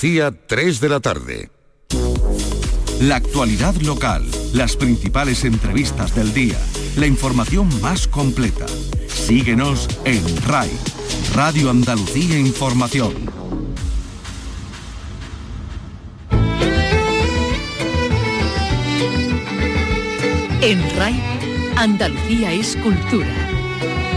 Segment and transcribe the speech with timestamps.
[0.00, 1.50] Día 3 de la tarde.
[3.00, 6.56] La actualidad local, las principales entrevistas del día,
[6.96, 8.66] la información más completa.
[9.08, 10.70] Síguenos en RAI,
[11.34, 13.12] Radio Andalucía Información.
[20.60, 21.20] En RAI,
[21.76, 23.34] Andalucía es cultura.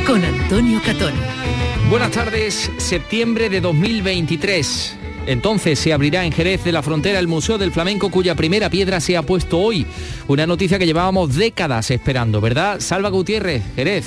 [0.05, 1.13] Con Antonio Catón.
[1.89, 5.00] Buenas tardes, septiembre de 2023.
[5.25, 8.99] Entonces se abrirá en Jerez de la Frontera el Museo del Flamenco cuya primera piedra
[8.99, 9.85] se ha puesto hoy.
[10.27, 12.79] Una noticia que llevábamos décadas esperando, ¿verdad?
[12.79, 14.05] Salva Gutiérrez, Jerez.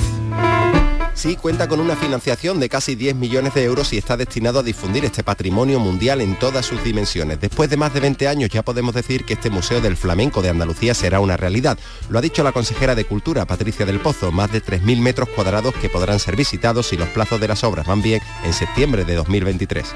[1.14, 4.62] Sí, cuenta con una financiación de casi 10 millones de euros y está destinado a
[4.64, 7.40] difundir este patrimonio mundial en todas sus dimensiones.
[7.40, 10.48] Después de más de 20 años ya podemos decir que este Museo del Flamenco de
[10.48, 11.78] Andalucía será una realidad.
[12.08, 15.74] Lo ha dicho la consejera de Cultura, Patricia del Pozo, más de 3.000 metros cuadrados
[15.76, 19.14] que podrán ser visitados si los plazos de las obras van bien en septiembre de
[19.14, 19.94] 2023.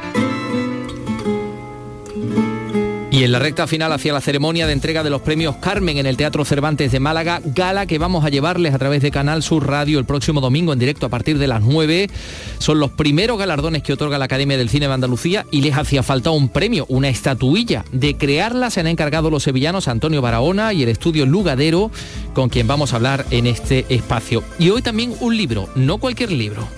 [3.11, 6.05] Y en la recta final hacia la ceremonia de entrega de los premios Carmen en
[6.05, 9.67] el Teatro Cervantes de Málaga, gala que vamos a llevarles a través de Canal Sur
[9.67, 12.11] Radio el próximo domingo en directo a partir de las 9.
[12.59, 16.03] Son los primeros galardones que otorga la Academia del Cine de Andalucía y les hacía
[16.03, 17.83] falta un premio, una estatuilla.
[17.93, 21.91] De crearla se han encargado los sevillanos Antonio Barahona y el estudio Lugadero,
[22.35, 24.45] con quien vamos a hablar en este espacio.
[24.59, 26.69] Y hoy también un libro, no cualquier libro.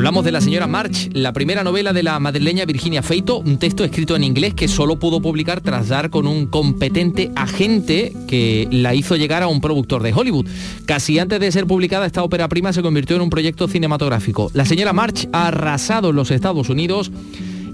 [0.00, 3.84] Hablamos de la señora March, la primera novela de la madrileña Virginia Feito, un texto
[3.84, 8.94] escrito en inglés que solo pudo publicar tras dar con un competente agente que la
[8.94, 10.46] hizo llegar a un productor de Hollywood.
[10.86, 14.50] Casi antes de ser publicada, esta ópera prima se convirtió en un proyecto cinematográfico.
[14.54, 17.12] La señora March ha arrasado en los Estados Unidos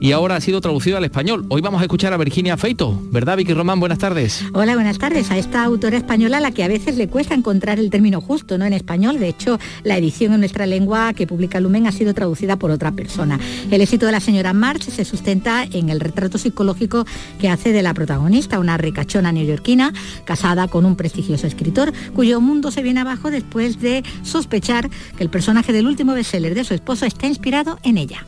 [0.00, 1.46] y ahora ha sido traducido al español.
[1.48, 3.80] Hoy vamos a escuchar a Virginia Feito, ¿verdad Vicky Román?
[3.80, 4.44] Buenas tardes.
[4.52, 5.30] Hola, buenas tardes.
[5.30, 8.58] A esta autora española a la que a veces le cuesta encontrar el término justo,
[8.58, 8.64] ¿no?
[8.64, 12.56] En español, de hecho, la edición en nuestra lengua que publica Lumen ha sido traducida
[12.56, 13.38] por otra persona.
[13.70, 17.06] El éxito de la señora March se sustenta en el retrato psicológico
[17.38, 19.92] que hace de la protagonista, una ricachona neoyorquina,
[20.24, 25.30] casada con un prestigioso escritor, cuyo mundo se viene abajo después de sospechar que el
[25.30, 28.26] personaje del último bestseller de su esposo está inspirado en ella.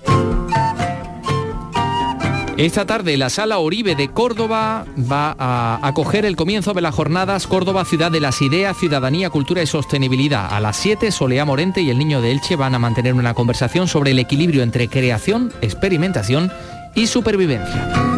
[2.58, 7.46] Esta tarde la Sala Oribe de Córdoba va a acoger el comienzo de las jornadas
[7.46, 10.52] Córdoba Ciudad de las Ideas, Ciudadanía, Cultura y Sostenibilidad.
[10.52, 13.86] A las 7, Solea Morente y el Niño de Elche van a mantener una conversación
[13.86, 16.50] sobre el equilibrio entre creación, experimentación
[16.96, 18.17] y supervivencia.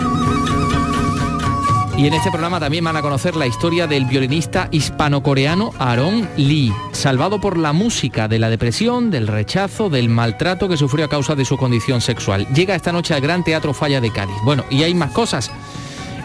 [2.01, 6.73] Y en este programa también van a conocer la historia del violinista hispano-coreano Aaron Lee,
[6.93, 11.35] salvado por la música de la depresión, del rechazo, del maltrato que sufrió a causa
[11.35, 12.47] de su condición sexual.
[12.55, 14.37] Llega esta noche al Gran Teatro Falla de Cádiz.
[14.45, 15.51] Bueno, y hay más cosas.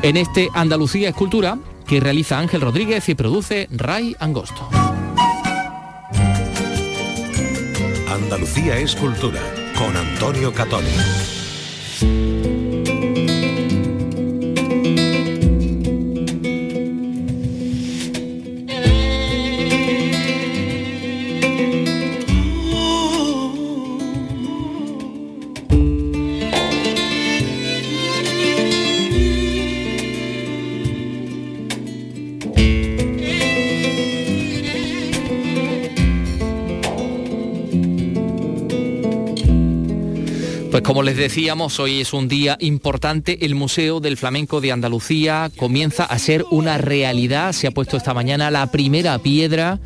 [0.01, 4.69] En este Andalucía Escultura que realiza Ángel Rodríguez y produce Ray Angosto.
[8.09, 9.41] Andalucía Escultura
[9.77, 11.34] con Antonio Catoni.
[40.75, 43.45] Pues como les decíamos, hoy es un día importante.
[43.45, 47.53] El Museo del Flamenco de Andalucía comienza a ser una realidad.
[47.53, 49.79] Se ha puesto esta mañana la primera piedra.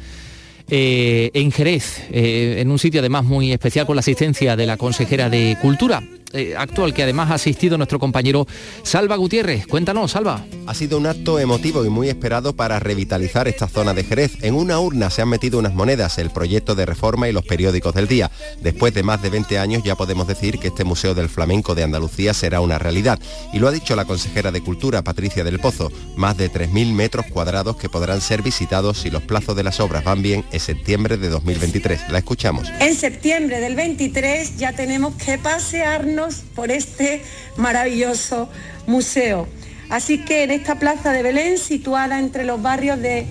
[0.68, 4.78] eh, en Jerez, eh, en un sitio además muy especial con la asistencia de la
[4.78, 6.02] consejera de Cultura,
[6.34, 8.48] eh, actual que además ha asistido nuestro compañero
[8.84, 9.66] Salva Gutiérrez.
[9.68, 10.46] Cuéntanos, Salva.
[10.68, 14.44] Ha sido un acto emotivo y muy esperado para revitalizar esta zona de Jerez.
[14.44, 17.96] En una urna se han metido unas monedas, el proyecto de reforma y los periódicos
[17.96, 18.30] del día.
[18.62, 21.84] Después de más de 20 años ya podemos decir que este Museo del Flamenco de
[21.84, 23.20] Andalucía será una realidad.
[23.54, 25.92] Y lo ha dicho la consejera de Cultura, Patricia del Pozo.
[26.16, 30.04] Más de 3.000 metros cuadrados que podrán ser visitados si los plazos de las obras
[30.04, 32.10] van bien en septiembre de 2023.
[32.10, 32.70] La escuchamos.
[32.80, 36.19] En septiembre del 23 ya tenemos que pasearnos
[36.56, 37.24] por este
[37.58, 38.50] maravilloso
[38.88, 39.48] museo.
[39.90, 43.26] Así que en esta plaza de Belén, situada entre los barrios de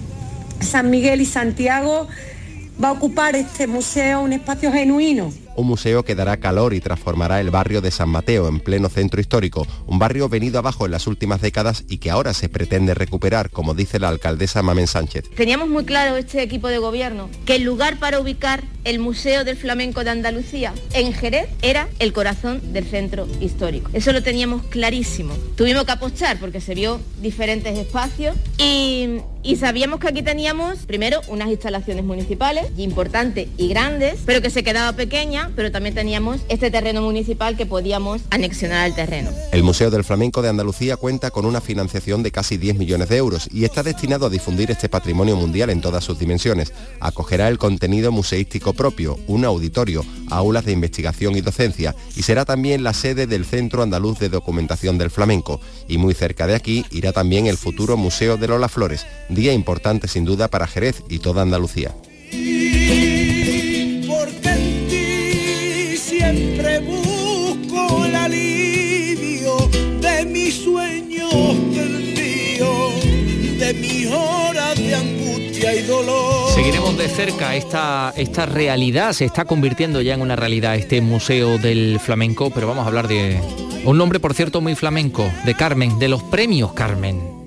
[0.61, 2.09] San Miguel y Santiago,
[2.83, 7.41] va a ocupar este museo un espacio genuino un museo que dará calor y transformará
[7.41, 11.09] el barrio de San Mateo en pleno centro histórico, un barrio venido abajo en las
[11.09, 15.25] últimas décadas y que ahora se pretende recuperar, como dice la alcaldesa Mamen Sánchez.
[15.35, 19.57] Teníamos muy claro este equipo de gobierno que el lugar para ubicar el Museo del
[19.57, 23.91] Flamenco de Andalucía en Jerez era el corazón del centro histórico.
[23.93, 25.35] Eso lo teníamos clarísimo.
[25.57, 31.21] Tuvimos que apostar porque se vio diferentes espacios y y sabíamos que aquí teníamos primero
[31.29, 36.71] unas instalaciones municipales importantes y grandes, pero que se quedaba pequeña, pero también teníamos este
[36.71, 39.31] terreno municipal que podíamos anexionar al terreno.
[39.53, 43.17] El Museo del Flamenco de Andalucía cuenta con una financiación de casi 10 millones de
[43.17, 46.73] euros y está destinado a difundir este patrimonio mundial en todas sus dimensiones.
[47.01, 52.83] Acogerá el contenido museístico propio, un auditorio, aulas de investigación y docencia y será también
[52.83, 55.61] la sede del Centro Andaluz de Documentación del Flamenco.
[55.89, 60.09] Y muy cerca de aquí irá también el futuro Museo de Lola Flores, día importante
[60.09, 61.95] sin duda para Jerez y toda Andalucía.
[76.55, 81.59] Seguiremos de cerca esta, esta realidad, se está convirtiendo ya en una realidad este Museo
[81.59, 83.41] del Flamenco, pero vamos a hablar de
[83.85, 87.38] un nombre, por cierto, muy flamenco, de Carmen, de los premios Carmen.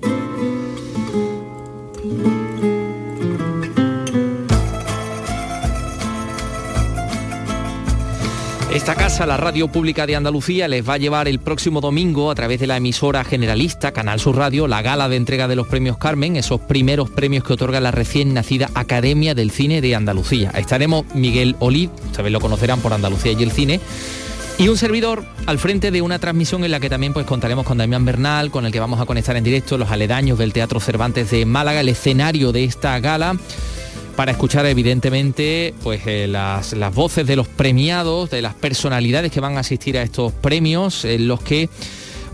[8.82, 12.34] Esta casa, la Radio Pública de Andalucía, les va a llevar el próximo domingo a
[12.34, 15.98] través de la emisora generalista Canal Sur Radio la gala de entrega de los premios
[15.98, 20.50] Carmen, esos primeros premios que otorga la recién nacida Academia del Cine de Andalucía.
[20.56, 23.78] Estaremos Miguel Olid, ustedes lo conocerán por Andalucía y el cine,
[24.58, 27.78] y un servidor al frente de una transmisión en la que también pues contaremos con
[27.78, 31.30] Damián Bernal, con el que vamos a conectar en directo los aledaños del Teatro Cervantes
[31.30, 33.36] de Málaga, el escenario de esta gala
[34.16, 39.40] para escuchar evidentemente pues eh, las, las, voces de los premiados, de las personalidades que
[39.40, 41.68] van a asistir a estos premios, en los que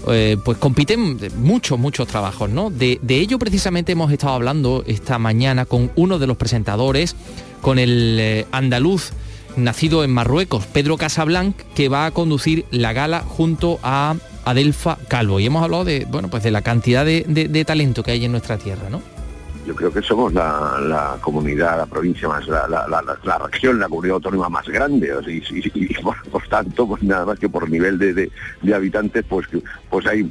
[0.08, 2.70] eh, pues compiten muchos, muchos trabajos, ¿no?
[2.70, 7.16] De, de, ello precisamente hemos estado hablando esta mañana con uno de los presentadores,
[7.60, 9.10] con el eh, andaluz
[9.56, 14.14] nacido en Marruecos, Pedro Casablanc, que va a conducir la gala junto a
[14.44, 15.40] Adelfa Calvo.
[15.40, 18.24] Y hemos hablado de, bueno, pues de la cantidad de, de, de talento que hay
[18.24, 19.02] en nuestra tierra, ¿no?
[19.68, 23.86] Yo creo que somos la, la comunidad, la provincia más, la, la, la, región, la
[23.86, 28.32] comunidad autónoma más grande, y, por, tanto, pues nada más que por nivel de, de,
[28.62, 29.46] de, habitantes, pues
[29.90, 30.24] pues hay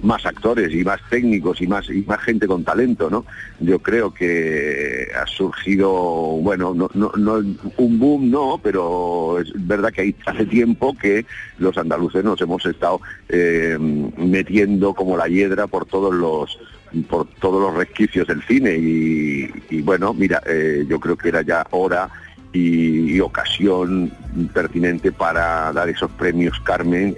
[0.00, 3.24] más actores y más técnicos y más y más gente con talento, ¿no?
[3.58, 7.34] Yo creo que ha surgido, bueno, no, no, no
[7.76, 11.26] un boom, no, pero es verdad que hay, hace tiempo que
[11.58, 16.56] los andaluces nos hemos estado eh, metiendo como la hiedra por todos los
[17.02, 21.42] por todos los resquicios del cine y, y bueno, mira, eh, yo creo que era
[21.42, 22.08] ya hora
[22.52, 24.12] y, y, ocasión
[24.52, 27.16] pertinente para dar esos premios Carmen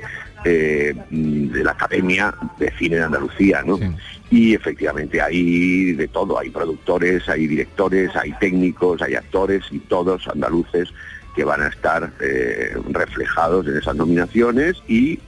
[0.48, 3.78] eh, de la Academia de Cine de Andalucía, ¿no?
[3.78, 3.84] Sí.
[4.30, 10.28] Y efectivamente hay de todo, hay productores, hay directores, hay técnicos, hay actores y todos
[10.28, 10.92] andaluces
[11.34, 15.18] que van a estar eh, reflejados en esas nominaciones y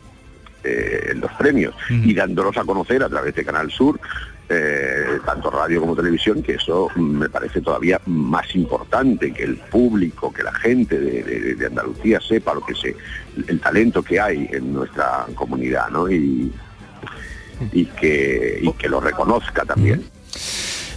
[0.62, 3.98] eh, en los premios y dándolos a conocer a través de Canal Sur
[4.50, 10.32] eh, tanto radio como televisión, que eso me parece todavía más importante, que el público,
[10.32, 12.96] que la gente de, Andalucía sepa lo que se,
[13.46, 15.88] el talento que hay en nuestra comunidad.
[16.10, 16.50] Y,
[18.00, 20.04] que, lo reconozca también.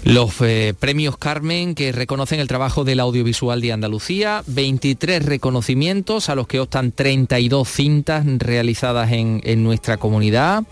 [0.05, 6.35] Los eh, premios Carmen que reconocen el trabajo del audiovisual de Andalucía, 23 reconocimientos a
[6.35, 10.63] los que optan 32 cintas realizadas en nuestra comunidad.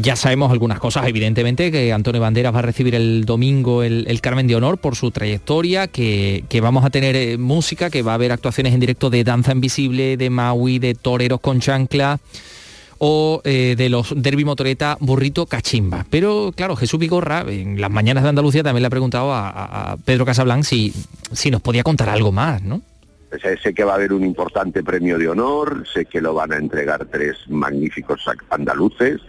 [0.00, 4.46] Ya sabemos algunas cosas, evidentemente, que Antonio Banderas va a recibir el domingo el, Carmen
[4.46, 8.30] de Honor por su trayectoria, que, vamos a tener eh, música, que va a haber
[8.30, 12.20] actuaciones en directo de Danza Invisible, de Maui, de Toreros con Chancla
[12.98, 16.06] o eh, de los Derby Motoreta Burrito Cachimba.
[16.08, 20.24] Pero claro, Jesús Vigorra en las mañanas de Andalucía también le ha preguntado a, Pedro
[20.24, 20.94] Casablanc si,
[21.32, 22.82] si nos podía contar algo más, ¿no?
[23.62, 26.56] Sé que va a haber un importante premio de honor, sé que lo van a
[26.56, 29.20] entregar tres magníficos andaluces,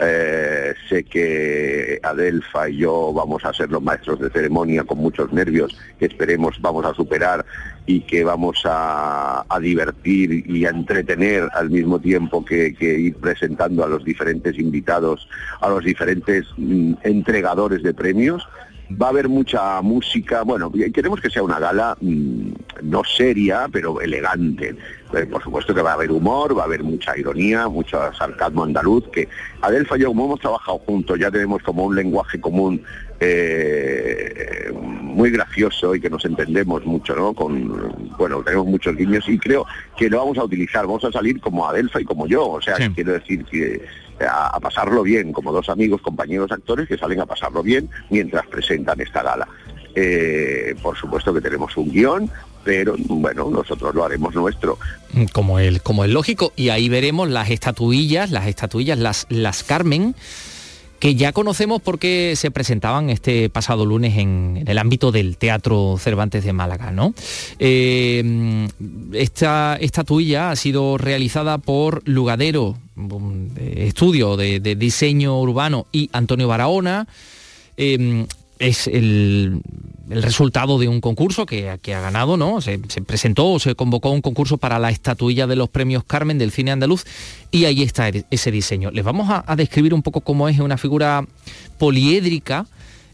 [0.00, 5.32] eh, sé que Adelfa y yo vamos a ser los maestros de ceremonia con muchos
[5.32, 7.44] nervios que esperemos vamos a superar
[7.84, 13.84] y que vamos a, divertir y a entretener al mismo tiempo que, que, ir presentando
[13.84, 15.28] a los diferentes invitados,
[15.60, 18.48] a los diferentes mm, entregadores de premios
[19.00, 22.52] va a haber mucha música, bueno, queremos que sea una gala mmm,
[22.82, 24.76] no seria, pero elegante.
[25.12, 28.62] Eh, por supuesto que va a haber humor, va a haber mucha ironía, mucho sarcasmo
[28.62, 29.28] andaluz, que
[29.60, 32.82] Adelfa y yo como hemos trabajado juntos, ya tenemos como un lenguaje común
[33.18, 37.34] eh, muy gracioso y que nos entendemos mucho, ¿no?
[37.34, 41.40] Con, bueno, tenemos muchos guiños y creo que lo vamos a utilizar, vamos a salir
[41.40, 42.88] como Adelfa y como yo, o sea, sí.
[42.94, 43.82] quiero decir que
[44.24, 48.46] a, a, pasarlo bien, como dos amigos, compañeros actores que salen a pasarlo bien mientras
[48.46, 49.48] presentan esta gala.
[49.94, 52.30] Eh, por supuesto que tenemos un guion,
[52.64, 54.78] pero bueno, nosotros lo haremos nuestro.
[55.32, 60.14] Como el, como el lógico, y ahí veremos las estatuillas, las estatuillas, las, las Carmen,
[60.98, 66.44] que ya conocemos porque se presentaban este pasado lunes en, el ámbito del Teatro Cervantes
[66.44, 66.90] de Málaga.
[66.90, 67.14] ¿no?
[67.58, 68.68] Eh,
[69.14, 77.08] esta estatuilla ha sido realizada por Lugadero, un estudio de, diseño urbano, y Antonio Barahona.
[77.78, 78.26] Eh,
[78.60, 79.62] es el,
[80.08, 82.60] resultado de un concurso que, ha ganado, ¿no?
[82.60, 86.72] Se, presentó, se convocó un concurso para la estatuilla de los premios Carmen del cine
[86.72, 87.04] andaluz
[87.50, 88.90] y ahí está ese diseño.
[88.90, 91.24] Les vamos a, describir un poco cómo es una figura
[91.78, 92.66] poliédrica.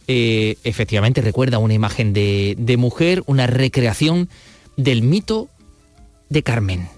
[0.08, 4.28] Eh, efectivamente recuerda una imagen de, de mujer, una recreación
[4.76, 5.48] del mito
[6.28, 6.88] de Carmen.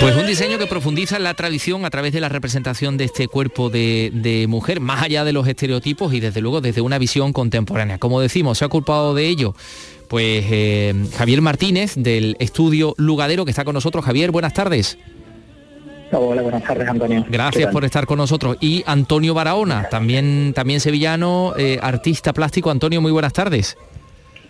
[0.00, 3.28] Pues un diseño que profundiza en la tradición a través de la representación de este
[3.28, 7.98] cuerpo de, mujer, más allá de los estereotipos y desde luego desde una visión contemporánea.
[7.98, 9.54] Como decimos, se ha culpado de ello
[10.08, 14.04] pues eh, Javier Martínez del estudio Lugadero que está con nosotros.
[14.04, 14.96] Javier, buenas tardes.
[16.12, 17.24] Hola, buenas tardes, Antonio.
[17.28, 18.58] Gracias por estar con nosotros.
[18.60, 22.70] Y Antonio Barahona, también, también sevillano, eh, artista plástico.
[22.70, 23.76] Antonio, muy buenas tardes.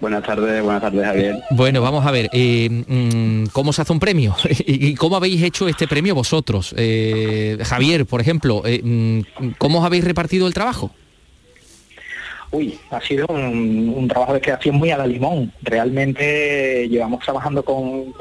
[0.00, 1.36] Buenas tardes, buenas tardes Javier.
[1.50, 4.34] Bueno, vamos a ver, eh, mm, ¿cómo se hace un premio?
[4.66, 6.74] ¿Y cómo habéis hecho este premio vosotros?
[6.76, 9.20] Eh, Javier, por ejemplo, eh, mm,
[9.58, 10.90] ¿cómo os habéis repartido el trabajo?
[12.52, 15.52] Uy, ha sido un, trabajo de creación muy a la limón.
[15.62, 18.14] Realmente llevamos trabajando con,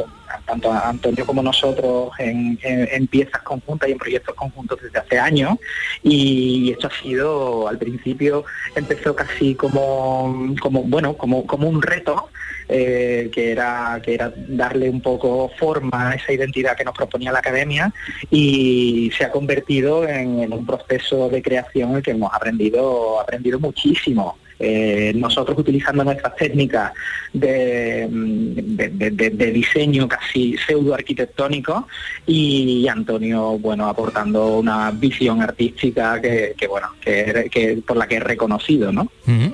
[0.45, 2.57] tanto Antonio como nosotros en,
[3.07, 5.57] piezas conjuntas y en proyectos conjuntos desde hace años
[6.03, 12.29] y esto ha sido al principio empezó casi como como bueno como como un reto
[12.67, 17.31] eh, que, era, que era darle un poco forma a esa identidad que nos proponía
[17.31, 17.93] la academia
[18.31, 23.59] y se ha convertido en, un proceso de creación en el que hemos aprendido, aprendido
[23.59, 24.39] muchísimo.
[24.57, 26.93] Eh, nosotros utilizando nuestras técnicas
[27.33, 31.89] de, de, diseño casi pseudo arquitectónico
[32.25, 38.93] y Antonio bueno aportando una visión artística que, bueno que, por la que es reconocido
[38.93, 39.11] ¿no?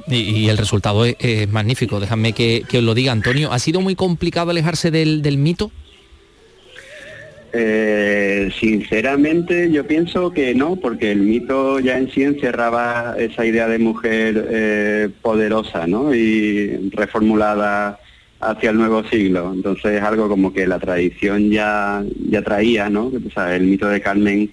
[0.08, 2.00] y, el resultado es, magnífico.
[2.00, 3.52] Déjame que, os lo diga Antonio.
[3.52, 5.72] Ha sido muy complicado alejarse del, del mito
[7.54, 13.68] eh, sinceramente yo pienso que no, porque el mito ya en sí encerraba esa idea
[13.68, 16.14] de mujer eh, poderosa ¿no?
[16.16, 18.00] y reformulada
[18.40, 19.52] hacia el nuevo siglo.
[19.54, 23.12] Entonces es algo como que la tradición ya, ya traía, ¿no?
[23.12, 24.52] el mito de Carmen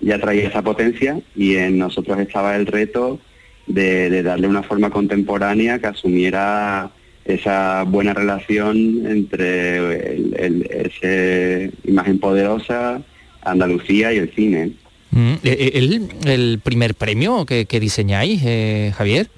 [0.00, 3.20] ya traía esa potencia y en nosotros estaba el reto
[3.66, 6.90] de darle una forma contemporánea que asumiera
[7.24, 10.16] esa buena relación entre
[10.86, 13.02] esa imagen poderosa,
[13.42, 14.72] Andalucía y el cine.
[15.10, 19.28] Mm, eh, eh, ¿El, primer premio que, diseñáis, eh, Javier?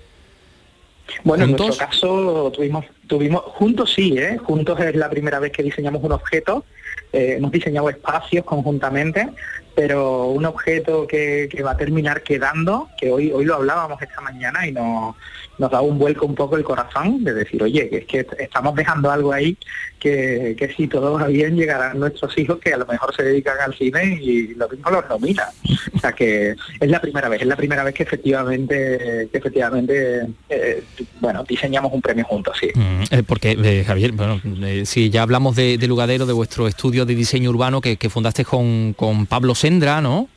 [1.24, 4.38] Bueno, en nuestro caso tuvimos, tuvimos, juntos sí, ¿eh?
[4.38, 6.64] juntos es la primera vez que diseñamos un objeto,
[7.12, 9.28] hemos diseñado espacios conjuntamente,
[9.74, 14.22] pero un objeto que, que, va a terminar quedando, que hoy, hoy lo hablábamos esta
[14.22, 15.16] mañana y no,
[15.58, 18.74] nos da un vuelco un poco el corazón de decir, oye, que es que estamos
[18.74, 19.56] dejando algo ahí
[20.02, 23.56] que, que si todo va bien llegarán nuestros hijos que a lo mejor se dedican
[23.64, 25.48] al cine y lo mismo los nominan.
[25.94, 30.26] O sea que es la primera vez, es la primera vez que efectivamente, que efectivamente
[30.48, 30.82] eh,
[31.20, 32.68] bueno, diseñamos un premio juntos, sí.
[32.74, 34.40] Mm, eh, porque, eh, Javier, bueno,
[34.84, 39.26] si ya hablamos de, Lugadero, de vuestro estudio de diseño urbano que, fundaste con, con,
[39.26, 40.28] Pablo Sendra, ¿no?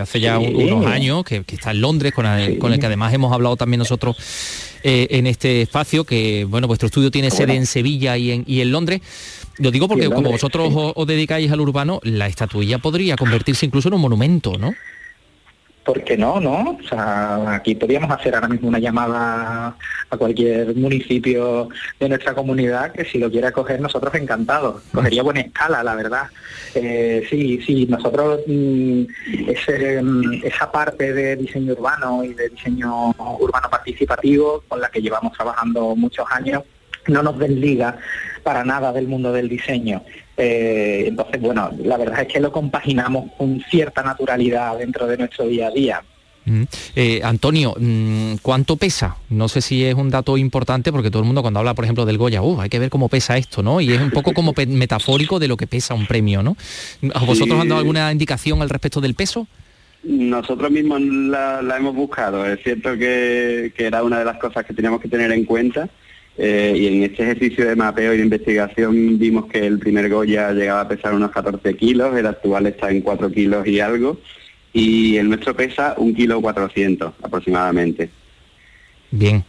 [0.00, 3.80] hace ya unos años, que, está en Londres, con el que además hemos hablado también
[3.80, 4.16] nosotros
[4.82, 8.62] eh, en este espacio, que bueno, vuestro estudio tiene sede en Sevilla y en, y
[8.62, 9.02] en Londres.
[9.58, 13.94] Lo digo porque como vosotros os, dedicáis al urbano, la estatuilla podría convertirse incluso en
[13.94, 14.72] un monumento, ¿no?
[15.84, 16.78] porque no, no?
[16.80, 19.74] O sea, aquí podríamos hacer ahora mismo una llamada
[20.10, 24.82] a cualquier municipio de nuestra comunidad que si lo quiera coger nosotros encantados.
[24.92, 26.28] Cogería buena escala, la verdad.
[26.74, 33.68] Eh, sí, sí, nosotros mm, mm, esa parte de diseño urbano y de diseño urbano
[33.68, 36.62] participativo con la que llevamos trabajando muchos años
[37.08, 37.96] no nos desliga
[38.40, 40.02] para nada del mundo del diseño.
[40.36, 45.46] Eh, entonces, bueno, la verdad es que lo compaginamos con cierta naturalidad dentro de nuestro
[45.46, 46.02] día a día.
[46.46, 46.62] Mm.
[46.96, 49.16] Eh, Antonio, mm, ¿cuánto pesa?
[49.28, 52.06] No sé si es un dato importante porque todo el mundo cuando habla, por ejemplo,
[52.06, 53.80] del Goya, uh, hay que ver cómo pesa esto, ¿no?
[53.80, 56.56] Y es un poco como metafórico de lo que pesa un premio, ¿no?
[57.26, 59.46] ¿Vosotros han dado alguna indicación al respecto del peso?
[60.02, 62.46] Nosotros mismos la, hemos buscado.
[62.46, 65.90] Es cierto que, que, era una de las cosas que teníamos que tener en cuenta
[66.38, 70.52] eh, y en este ejercicio de mapeo y de investigación vimos que el primer Goya
[70.52, 74.18] llegaba a pesar unos 14 kilos, el actual está en 4 kilos y algo,
[74.72, 78.08] y el nuestro pesa un kilo 400 aproximadamente.
[79.10, 79.44] Bien.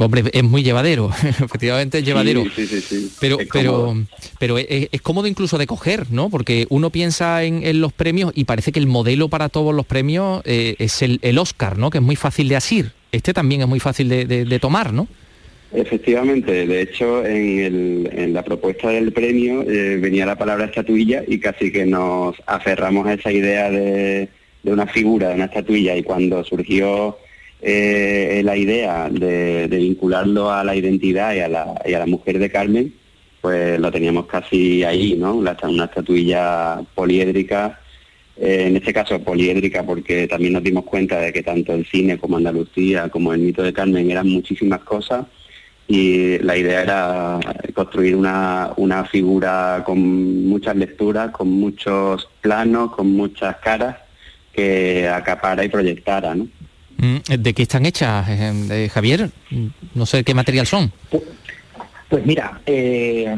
[0.00, 2.44] Hombre, es muy llevadero, efectivamente es llevadero.
[2.54, 3.96] Sí, sí, sí, Pero, Es pero,
[4.38, 6.30] pero es, es cómodo incluso de coger, ¿no?
[6.30, 9.84] Porque uno piensa en, en los premios y parece que el modelo para todos los
[9.86, 11.90] premios eh, es el, el Oscar, ¿no?
[11.90, 12.92] Que es muy fácil de asir.
[13.10, 15.08] Este también es muy fácil de, de- de tomar, ¿no?
[15.70, 21.22] Efectivamente, de hecho en, el- en la propuesta del premio eh, venía la palabra estatuilla
[21.26, 24.28] y casi que nos aferramos a esa idea de,
[24.64, 27.18] una figura, de una estatuilla y cuando surgió
[27.60, 32.38] eh, la idea de, vincularlo a la identidad y a la, y a la mujer
[32.38, 32.94] de Carmen,
[33.42, 35.34] pues lo teníamos casi ahí, ¿no?
[35.34, 37.78] Una estatuilla poliédrica
[38.38, 42.16] eh, en este caso poliédrica porque también nos dimos cuenta de que tanto el cine
[42.18, 45.26] como Andalucía como el mito de Carmen eran muchísimas cosas
[45.88, 47.40] y la idea era
[47.74, 53.96] construir una, una figura con muchas lecturas, con muchos planos, con muchas caras
[54.52, 56.46] que acapara y proyectara, ¿no?
[56.98, 59.30] Mm, ¿De qué están hechas, eh, eh, Javier?
[59.94, 60.92] No sé qué material son.
[62.08, 63.34] Pues mira, eh,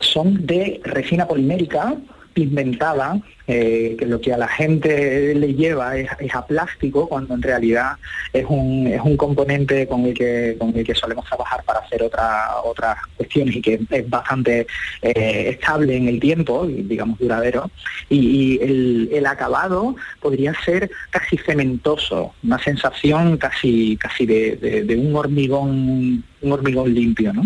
[0.00, 1.94] son de resina polimérica
[2.36, 7.40] pigmentada, eh, que lo que a la gente le lleva es, a plástico, cuando en
[7.42, 7.92] realidad
[8.32, 12.02] es un, es un componente con el que con el que solemos trabajar para hacer
[12.02, 12.28] otra,
[12.62, 14.66] otras cuestiones y que es bastante
[15.00, 17.70] eh, estable en el tiempo, digamos duradero,
[18.10, 24.82] y, y el, el acabado podría ser casi cementoso, una sensación casi casi de, de-
[24.84, 27.42] de un hormigón, un hormigón limpio, ¿no?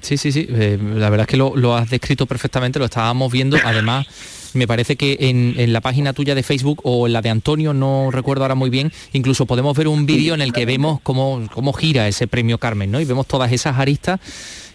[0.00, 0.46] Sí, sí, sí.
[0.48, 3.56] eh, la verdad es que lo, lo has descrito perfectamente, lo estábamos viendo.
[3.64, 4.06] Además,
[4.54, 7.72] me parece que en, en la página tuya de Facebook o en la de Antonio,
[7.74, 11.46] no recuerdo ahora muy bien, incluso podemos ver un vídeo en el que vemos cómo,
[11.52, 13.00] cómo gira ese premio Carmen, ¿no?
[13.00, 14.20] Y vemos todas esas aristas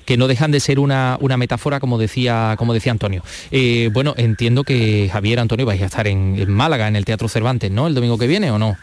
[0.05, 3.23] que no dejan de ser una, una metáfora, como decía, como decía Antonio.
[3.51, 7.29] Eh, bueno, entiendo que Javier, Antonio, vais a estar en, en Málaga, en el Teatro
[7.29, 7.87] Cervantes, ¿no?
[7.87, 8.77] El domingo que viene, ¿o no?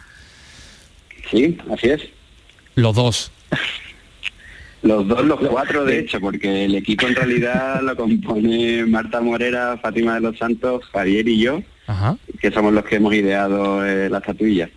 [1.31, 2.01] Sí, así es.
[2.75, 3.31] Los dos.
[4.83, 9.79] Los dos, los cuatro de hecho, porque el equipo en realidad lo compone Marta Morera,
[9.83, 12.17] Fátima de los Santos, Javier y yo, Ajá.
[12.41, 14.71] que somos los que hemos ideado eh, la estatuilla.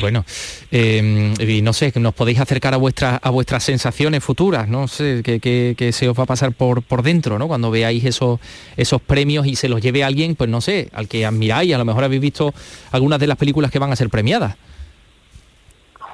[0.00, 0.26] Bueno,
[0.70, 5.22] eh, y no sé, nos podéis acercar a vuestras a vuestras sensaciones futuras, no sé,
[5.24, 7.48] que, que- que se os va a pasar por, por dentro, ¿no?
[7.48, 8.38] Cuando veáis esos,
[8.76, 11.86] esos premios y se los lleve alguien, pues no sé, al que admiráis, a lo
[11.86, 12.52] mejor habéis visto
[12.92, 14.54] algunas de las películas que van a ser premiadas.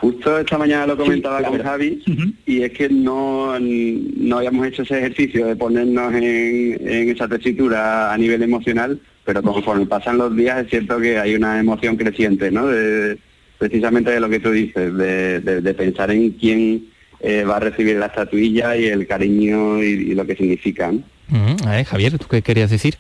[0.01, 2.03] Justo esta mañana lo comentaba con Javi
[2.47, 8.13] y es que no, no habíamos hecho ese ejercicio de ponernos en, en esa tesitura
[8.13, 12.51] a nivel emocional, pero conforme pasan los días es cierto que hay una emoción creciente,
[12.51, 12.67] ¿no?
[12.67, 13.19] De-
[13.59, 16.85] precisamente de lo que tú dices, de, de- de pensar en quién
[17.21, 20.93] eh, va a recibir la estatuilla y el cariño y, y lo que significa.
[20.93, 21.03] ¿no?
[21.33, 22.97] Ujú, a ver, Javier, ¿tú qué querías decir?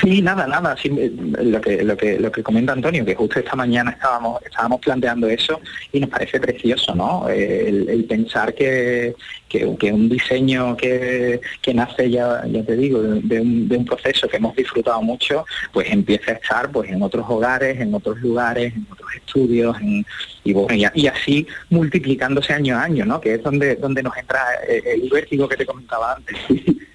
[0.00, 0.74] Sí, nada, nada.
[0.82, 4.80] eh, lo que lo que lo que comenta Antonio, que justo esta mañana estábamos estábamos
[4.80, 5.60] planteando eso
[5.92, 7.28] y nos parece precioso, ¿no?
[7.28, 9.14] Eh, El, pensar que,
[9.48, 14.26] que, un diseño que, que nace ya ya te digo de, un, de un proceso
[14.28, 18.74] que hemos disfrutado mucho, pues empieza a estar pues en otros hogares, en otros lugares,
[18.74, 20.04] en otros estudios, en-
[20.44, 23.20] y bueno y así multiplicándose año a año, ¿no?
[23.20, 26.36] Que es donde donde nos entra eh, el vértigo que te comentaba antes.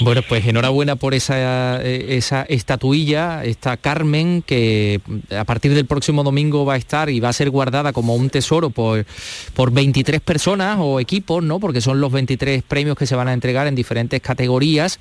[0.00, 5.00] Bueno, pues enhorabuena por esa, eh, esa estatuilla, esta Carmen, que
[5.36, 8.28] a partir del próximo domingo va a estar y va a ser guardada como un
[8.28, 9.06] tesoro por,
[9.54, 11.60] por 23 personas o equipos, ¿no?
[11.60, 15.00] Porque son los 23 premios que se van a entregar en diferentes categorías.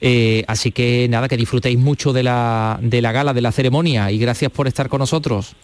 [0.00, 4.10] Eh, así que nada, que disfrutéis mucho de la, de la gala, de la ceremonia
[4.10, 5.54] y gracias por estar con nosotros.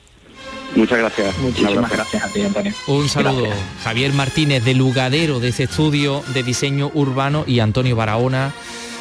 [0.75, 1.39] Muchas gracias.
[1.39, 2.73] Muchísimas gracias a ti, Antonio.
[2.87, 3.45] Un saludo.
[3.45, 3.67] Gracias.
[3.85, 8.53] Javier Martínez, de Lugadero, de ese estudio de diseño urbano, y Antonio Barahona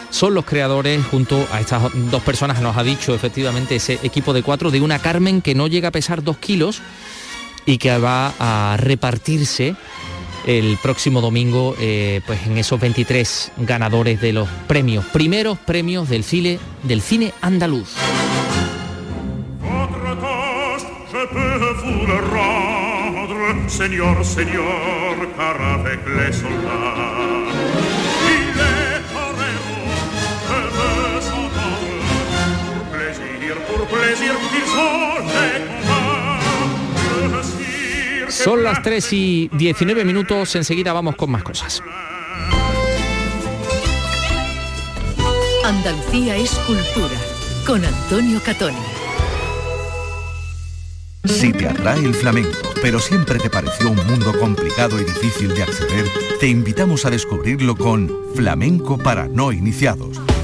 [0.09, 4.33] son los creadores, junto a estas dos personas que nos ha dicho efectivamente ese equipo
[4.33, 6.81] de cuatro, de una Carmen que no llega a pesar dos kilos
[7.65, 9.75] y que va a repartirse
[10.45, 16.23] el próximo domingo eh, pues en esos 23 ganadores de los premios, primeros premios del
[16.23, 17.95] cine, del cine andaluz.
[23.71, 27.51] Rendre, Seigneur, Seigneur, car avec les soldats,
[28.27, 29.79] il est torero,
[30.47, 31.99] je veux s'entendre.
[32.67, 35.55] Pour plaisir, pour plaisir, ils sont les
[35.87, 36.39] combats.
[37.33, 41.81] Je suis que Son las 3 y 19 minutos, enseguida vamos con más cosas.
[45.63, 47.17] Andalucía es cultura,
[47.65, 49.00] con Antonio Catoni.
[51.23, 55.63] Si te atrae el flamenco, pero siempre te pareció un mundo complicado y difícil de
[55.63, 56.05] acceder,
[56.39, 60.19] te invitamos a descubrirlo con Flamenco para no iniciados,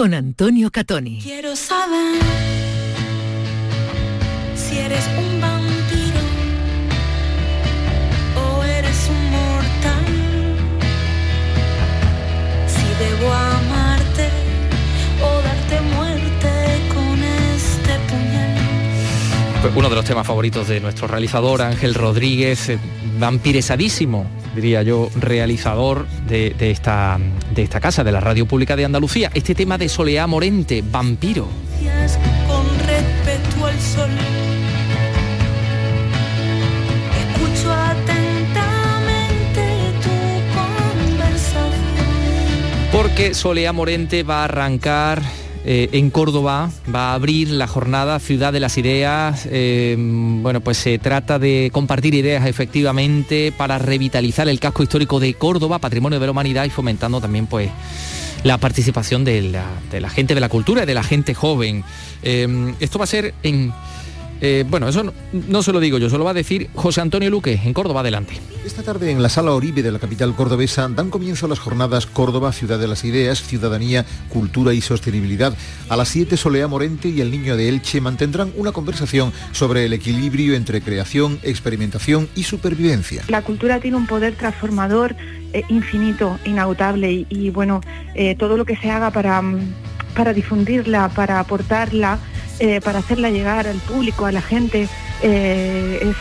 [0.00, 1.18] con Antonio Catoni.
[1.22, 2.22] Quiero saber
[4.54, 6.22] si eres un vampiro
[8.42, 10.06] o eres un mortal.
[12.66, 13.30] Si debo
[19.76, 22.78] uno de los temas favoritos de nuestro realizador Ángel Rodríguez, eh,
[23.18, 27.18] vampiresadísimo, diría yo, realizador de, de esta,
[27.54, 29.30] de esta casa, de la Radio Pública de Andalucía.
[29.34, 31.48] Este tema de Soleá Morente, Vampiro.
[31.82, 34.10] Gracias con respeto al sol.
[37.18, 39.62] Escucho atentamente
[40.02, 40.10] tu
[40.58, 41.70] conversación.
[42.92, 45.22] Porque Soleá Morente va a arrancar
[45.64, 49.46] eh, en Córdoba, va a abrir la jornada Ciudad de las Ideas.
[49.50, 55.34] eh, bueno, pues se trata de compartir ideas efectivamente para revitalizar el casco histórico de
[55.34, 57.70] Córdoba, patrimonio de la humanidad y fomentando también pues
[58.42, 61.84] la participación de la, gente de la cultura y de la gente joven.
[62.22, 63.72] Eh, esto va a ser en...
[64.40, 67.00] eh, bueno, eso no, no se lo digo yo, se lo va a decir José
[67.00, 68.40] Antonio Luque, en Córdoba, adelante.
[68.64, 72.52] Esta tarde en la Sala Oribe de la capital cordobesa dan comienzo las jornadas Córdoba,
[72.52, 75.54] Ciudad de las Ideas, Ciudadanía, Cultura y Sostenibilidad.
[75.88, 79.92] A las 7 Solea Morente y el Niño de Elche mantendrán una conversación sobre el
[79.92, 83.24] equilibrio entre creación, experimentación y supervivencia.
[83.28, 85.16] La cultura tiene un poder transformador
[85.52, 87.80] eh, infinito, inagotable y, y, bueno,
[88.14, 89.60] eh, todo lo que se haga para, mm,
[90.14, 92.18] para difundirla, para aportarla,
[92.58, 94.88] eh, para hacerla llegar al público, a la gente,
[95.22, 96.16] eh, es,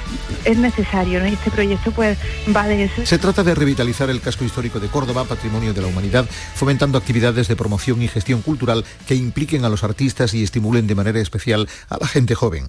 [0.46, 1.20] es necesario.
[1.20, 1.28] ¿no?
[1.28, 2.18] Y este proyecto pues
[2.56, 3.06] va de eso.
[3.06, 6.26] Se trata de revitalizar el casco histórico de Córdoba, patrimonio de la humanidad,
[6.56, 10.96] fomentando actividades de promoción y gestión cultural que impliquen a los artistas y estimulen de
[10.96, 12.68] manera especial a la gente joven.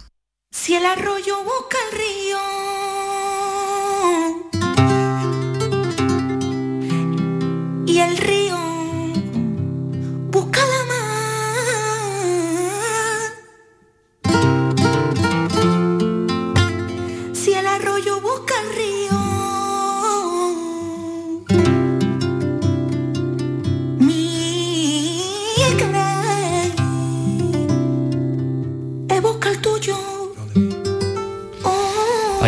[0.51, 2.39] Si el arroyo busca el río
[7.87, 8.60] y el río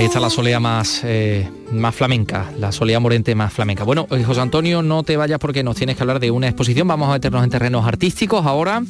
[0.02, 3.84] Ahí está la solea más, eh, más flamenca, la solea morente más flamenca.
[3.84, 6.88] Bueno, eh, José Antonio, no te vayas porque nos tienes que hablar de una exposición.
[6.88, 8.82] Vamos a meternos en terrenos artísticos ahora.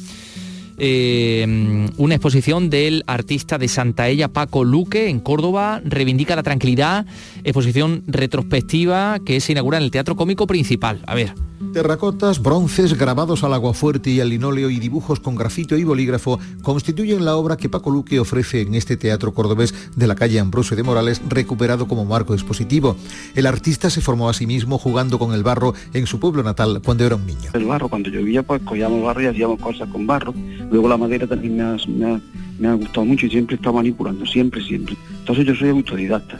[0.79, 7.05] Eh, una exposición del artista de Santaella, Paco Luque, en Córdoba, reivindica la tranquilidad,
[7.43, 11.03] exposición retrospectiva que se inaugura en el Teatro Cómico Principal.
[11.05, 11.35] A ver.
[11.71, 16.39] Terracotas, bronces, grabados al agua fuerte y al linóleo y dibujos con grafito y bolígrafo
[16.61, 20.77] constituyen la obra que Paco Luque ofrece en este teatro cordobés de la calle Ambrosio
[20.77, 22.95] de Morales, recuperado como marco expositivo.
[23.35, 26.81] El artista se formó a sí mismo jugando con el barro en su pueblo natal
[26.83, 27.51] cuando era un niño.
[27.53, 30.33] El barro, cuando llovía, pues cogíamos barro y hacíamos cosas con barro.
[30.69, 34.95] Luego la madera también me ha, gustado mucho y siempre estado manipulando, siempre, siempre.
[35.19, 36.39] Entonces yo soy autodidacta,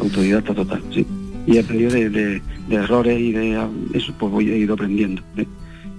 [0.00, 1.06] autodidacta total, sí.
[1.46, 5.22] Y he aprendido de- de errores y de ah, eso, pues voy, he ido aprendiendo.
[5.36, 5.46] ¿eh?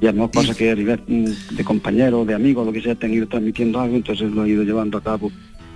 [0.02, 3.06] Y además cosas que a nivel mm, de compañeros, de amigos, lo que sea, te
[3.06, 5.32] han ido transmitiendo algo, entonces lo he ido llevando a cabo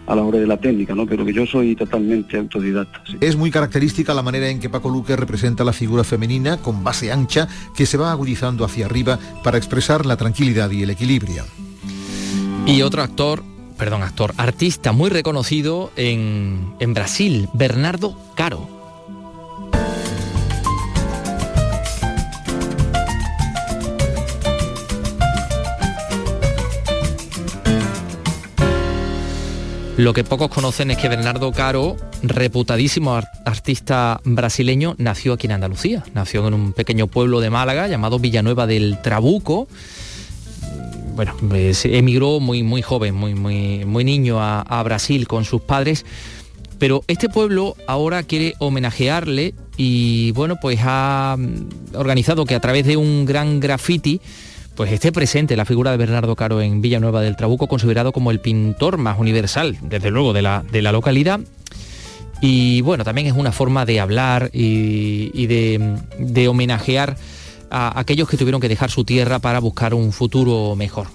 [0.06, 1.06] a la hora de la técnica, ¿no?
[1.06, 3.02] Pero que yo soy totalmente autodidacta.
[3.06, 3.18] sí.
[3.22, 7.12] Es muy característica la manera en que Paco Luque representa la figura femenina con base
[7.12, 11.46] ancha que se va agudizando hacia arriba para expresar la tranquilidad y el equilibrio.
[12.66, 13.44] Y otro actor,
[13.78, 18.73] perdón, actor, artista muy reconocido en, en Brasil, Bernardo Caro.
[29.98, 35.52] Lo que pocos conocen es que Bernardo Caro, reputadísimo ar- artista brasileño, nació aquí en
[35.54, 36.04] Andalucía.
[36.16, 39.68] Nació en un pequeño pueblo de Málaga llamado Villanueva del Trabuco.
[41.16, 41.36] Bueno,
[41.74, 46.06] se emigró muy, muy joven, muy, muy, muy niño a, a Brasil con sus padres.
[46.80, 52.88] Pero este pueblo ahora quiere homenajearle y bueno, pues ha mm, organizado que a través
[52.88, 54.22] de un gran graffiti
[54.76, 58.40] pues esté presente la figura de Bernardo Caro en Villanueva del Trabuco, considerado como el
[58.40, 61.40] pintor más universal, desde luego, de la, de la localidad.
[62.42, 67.16] Y bueno, también es una forma de hablar y, de homenajear
[67.70, 71.08] a aquellos que tuvieron que dejar su tierra para buscar un futuro mejor,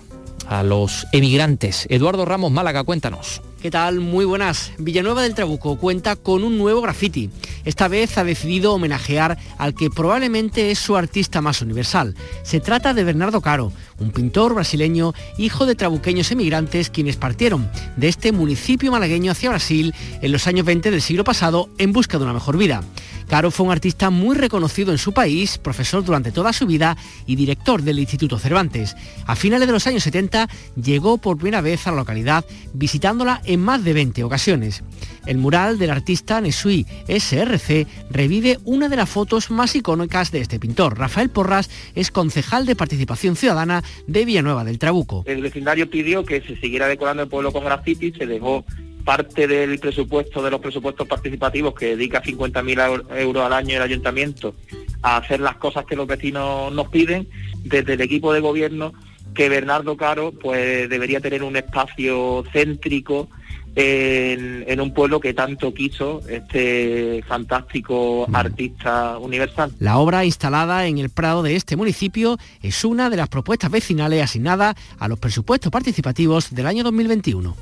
[0.48, 1.86] a los emigrantes.
[1.90, 3.42] Eduardo Ramos Málaga, cuéntanos.
[3.60, 3.98] ¿Qué tal?
[3.98, 4.70] Muy buenas.
[4.78, 7.28] Villanueva del Trabuco cuenta con un nuevo graffiti.
[7.64, 12.14] Esta vez ha decidido homenajear al que probablemente es su artista más universal.
[12.44, 18.08] Se trata de Bernardo Caro, un pintor brasileño, hijo de trabuqueños emigrantes quienes partieron de
[18.08, 22.24] este municipio malagueño hacia Brasil en los años 20 del siglo pasado en busca de
[22.24, 22.82] una mejor vida.
[23.28, 27.36] Caro fue un artista muy reconocido en su país, profesor durante toda su vida y
[27.36, 28.96] director del Instituto Cervantes.
[29.26, 30.48] A finales de los años 70
[30.82, 34.82] llegó por primera vez a la localidad visitándola en más de 20 ocasiones.
[35.26, 40.58] El mural del artista Nesui SRC revive una de las fotos más icónicas de este
[40.58, 40.98] pintor.
[40.98, 45.24] Rafael Porras es concejal de Participación Ciudadana de Villanueva del Trabuco.
[45.26, 48.64] El vecindario pidió que se siguiera decorando el pueblo con graffiti, se dejó
[49.04, 54.54] parte del presupuesto de los presupuestos participativos que dedica 50.000 euros al año el ayuntamiento
[55.00, 57.26] a hacer las cosas que los vecinos nos piden,
[57.64, 58.92] desde el equipo de gobierno
[59.34, 63.28] que Bernardo Caro pues debería tener un espacio céntrico
[63.78, 69.72] en, en, un pueblo que tanto quiso este fantástico artista universal.
[69.78, 74.22] La obra instalada en el Prado de este municipio es una de las propuestas vecinales
[74.22, 77.54] asignadas a los presupuestos participativos del año 2021.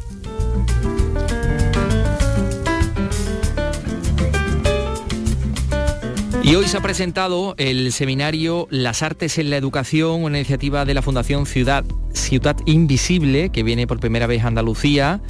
[6.47, 10.95] Y hoy se ha presentado el seminario Las Artes en la Educación, una iniciativa de
[10.95, 15.21] la Fundación Ciudad, Ciudad Invisible, que viene por primera vez a Andalucía.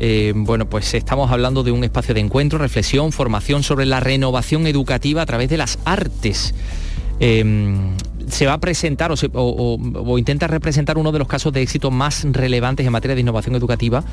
[0.00, 4.66] Eh, bueno, pues estamos hablando de un espacio de encuentro, reflexión, formación sobre la renovación
[4.66, 6.54] educativa a través de las artes.
[7.20, 7.44] Eh,
[8.28, 12.86] se va a presentar o, intenta representar uno de los casos de éxito más relevantes
[12.86, 14.04] en materia de innovación educativa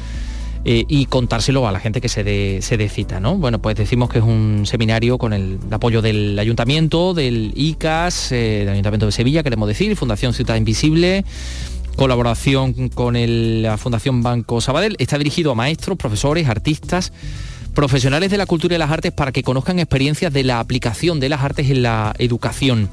[0.64, 3.20] eh, y contárselo a la gente que se dé, se cita.
[3.20, 3.36] ¿no?
[3.36, 8.36] Bueno, pues decimos que es un seminario con el apoyo del ayuntamiento, del ICAS, eh,
[8.60, 11.24] del Ayuntamiento de Sevilla, queremos decir, Fundación Ciudad Invisible,
[11.96, 13.16] colaboración con
[13.62, 14.96] la Fundación Banco Sabadell.
[15.00, 17.12] Está dirigido a maestros, profesores, artistas,
[17.74, 21.30] profesionales de la cultura y las artes para que conozcan experiencias de la aplicación de
[21.30, 22.90] las artes en la educación.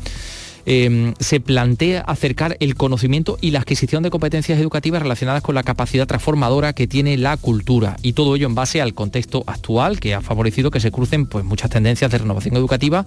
[0.65, 5.65] Eh, se plantea acercar el conocimiento y la adquisición de competencias educativas relacionadas con la
[5.65, 10.15] capacidad transformadora que tiene la cultura y todo ello en base al contexto actual que
[10.15, 13.05] ha favorecido que se crucen pues, muchas tendencias de renovación educativa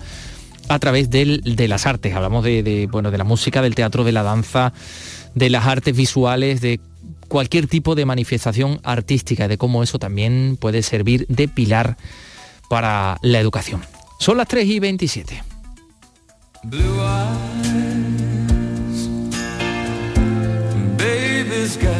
[0.67, 2.13] a través del, de las artes.
[2.13, 4.73] Hablamos de, bueno, de la música, del teatro, de la danza,
[5.35, 6.79] de las artes visuales, de
[7.27, 11.97] cualquier tipo de manifestación artística, de cómo eso también puede servir de pilar
[12.69, 13.81] para la educación.
[14.19, 15.43] Son las 3 y 27.
[16.63, 17.37] Blue eyes,
[20.97, 21.93] baby's got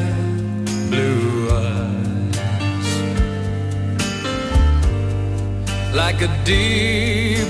[0.89, 2.35] blue eyes,
[5.93, 7.44] like a deep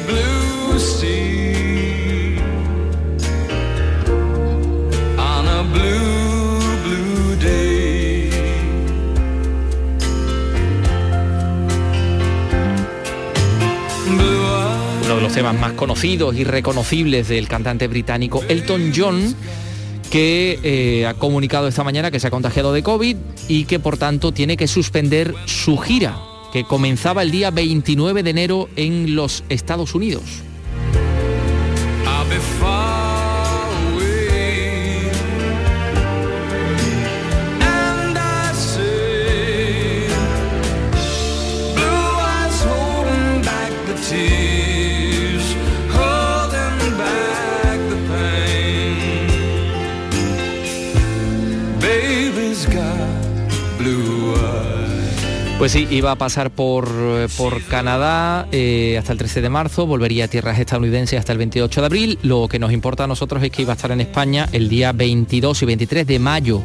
[15.06, 19.36] uno de los temas más conocidos y reconocibles del cantante británico Elton John,
[20.10, 23.16] que eh, ha comunicado esta mañana que se ha contagiado de COVID
[23.48, 26.18] y que por tanto tiene que suspender su gira,
[26.52, 30.24] que comenzaba el día 29 de enero en los Estados Unidos.
[55.66, 59.88] Pues sí, iba a pasar por, eh, por Canadá eh, hasta el 13 de marzo,
[59.88, 62.20] volvería a tierras estadounidenses hasta el 28 de abril.
[62.22, 64.92] Lo que nos importa a nosotros es que iba a estar en España el día
[64.92, 66.62] 22 y 23 de mayo.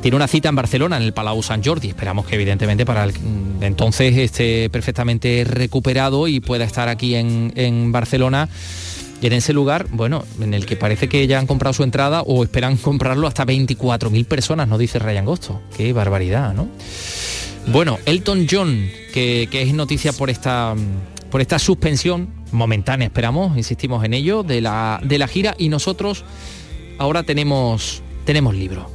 [0.00, 1.88] Tiene una cita en Barcelona, en el Palau Sant Jordi.
[1.88, 7.52] Esperamos que evidentemente para el, mm, entonces esté perfectamente recuperado y pueda estar aquí en,
[7.56, 8.48] en Barcelona.
[9.20, 12.22] Y en ese lugar, bueno, en el que parece que ya han comprado su entrada
[12.22, 15.60] o esperan comprarlo hasta 24.000 personas, nos dice Ryan Gosto.
[15.76, 16.68] Qué barbaridad, ¿no?
[17.68, 20.74] Bueno, Elton John, que, que es noticia por esta,
[21.30, 26.24] por esta suspensión momentánea, esperamos, insistimos en ello, de la, de la gira y nosotros
[26.98, 28.90] ahora tenemos, tenemos libro.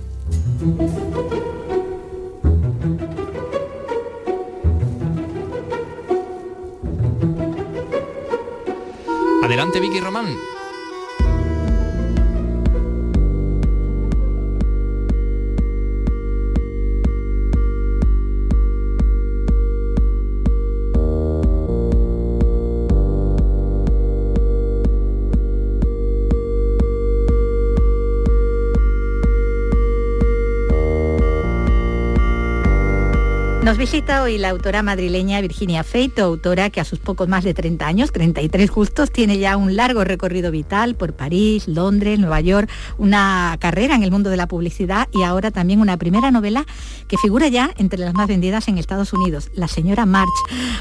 [9.43, 10.25] Adelante, Vicky Román.
[33.65, 37.55] Nos visita hoy la autora madrileña Virginia Feito, autora que a sus pocos más de
[37.55, 42.69] 30 años, 33 justos, tiene ya un largo recorrido vital por París, Londres, Nueva York,
[42.99, 46.63] una carrera en el mundo de la publicidad y ahora también una primera novela
[47.07, 50.29] que figura ya entre las más vendidas en Estados Unidos, La señora March.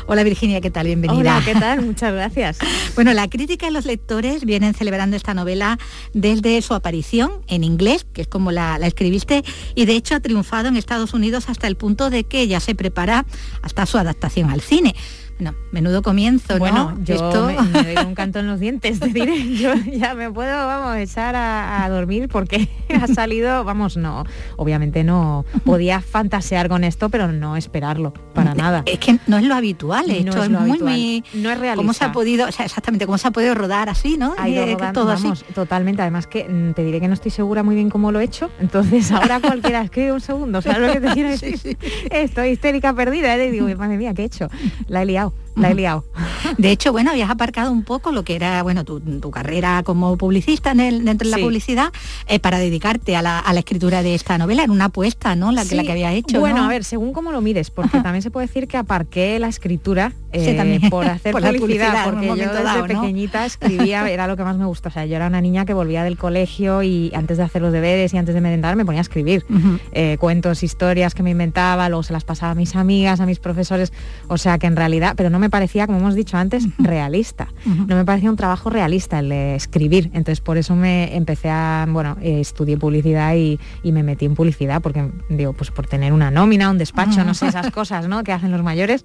[0.06, 0.84] Hola Virginia, ¿qué tal?
[0.84, 1.38] Bienvenida.
[1.38, 1.80] Hola, ¿qué tal?
[1.80, 2.58] Muchas gracias.
[2.94, 5.80] Bueno, la crítica y los lectores vienen celebrando esta novela
[6.12, 9.42] desde su aparición en inglés, que es como la, la escribiste,
[9.74, 12.73] y de hecho ha triunfado en Estados Unidos hasta el punto de que ya se
[12.76, 13.24] prepara
[13.62, 14.94] hasta su adaptación al cine.
[15.38, 17.04] Bueno, menudo comienzo, Bueno, ¿no?
[17.04, 19.34] yo Esto- me, me doy un canto en los dientes, te diré.
[19.56, 22.68] Yo ya me puedo, vamos, echar a, a dormir porque
[23.00, 24.24] ha salido, vamos, no,
[24.56, 28.82] obviamente no podía fantasear con esto, pero no esperarlo, para nada.
[28.86, 30.92] Es que no es lo habitual, No esto es es, lo muy, habitual.
[30.94, 31.76] muy- No es realista.
[31.76, 34.34] ¿Cómo se ha podido, o sea, exactamente, cómo se ha podido rodar así, ¿no?
[34.38, 35.28] Ha ido Eh, rodando, todo así.
[35.54, 36.02] totalmente.
[36.02, 38.50] Además que mm, te diré que no estoy segura muy bien cómo lo he hecho.
[38.60, 41.76] Entonces ahora cualquiera escribe un segundo, ¿sabes lo que te quiero decir?
[42.10, 43.48] Estoy histérica perdida, ¿eh?
[43.48, 44.48] y digo, madre mía, ¿qué he hecho?
[44.88, 45.43] La he liado, Chao.
[45.56, 46.04] La he liado.
[46.58, 50.16] De hecho, bueno, habías aparcado un poco lo que era, bueno, tu, tu carrera como
[50.16, 51.92] publicista en el- dentro de la publicidad
[52.26, 54.62] eh, para dedicarte a la, a la escritura de esta novela.
[54.64, 55.52] Era una apuesta, ¿no?
[55.52, 56.40] La, que la que había hecho.
[56.40, 56.64] Bueno, ¿no?
[56.64, 60.12] a ver, según cómo lo mires, porque también se puede decir que aparqué la escritura
[60.32, 60.90] Sí, eh, también.
[60.90, 63.00] por hacer Por la publicidad, porque yo desde dado, ¿no?
[63.02, 64.88] pequeñita escribía, era lo que más me gusta.
[64.88, 67.72] O sea, yo era una niña que volvía del colegio y antes de hacer los
[67.72, 69.44] deberes y antes de merendar me ponía a escribir
[69.92, 73.38] eh, cuentos, historias que me inventaba, luego se las pasaba a mis amigas, a mis
[73.38, 73.92] profesores.
[74.28, 77.48] O sea, que en realidad, pero no me parecía, como hemos dicho antes, realista.
[77.64, 80.10] No me parecía un trabajo realista el de escribir.
[80.12, 84.34] Entonces por eso me empecé a, bueno, eh, estudié publicidad y, y me metí en
[84.34, 88.24] publicidad, porque digo, pues por tener una nómina, un despacho, no sé, esas cosas, ¿no?
[88.24, 89.04] Que hacen los mayores.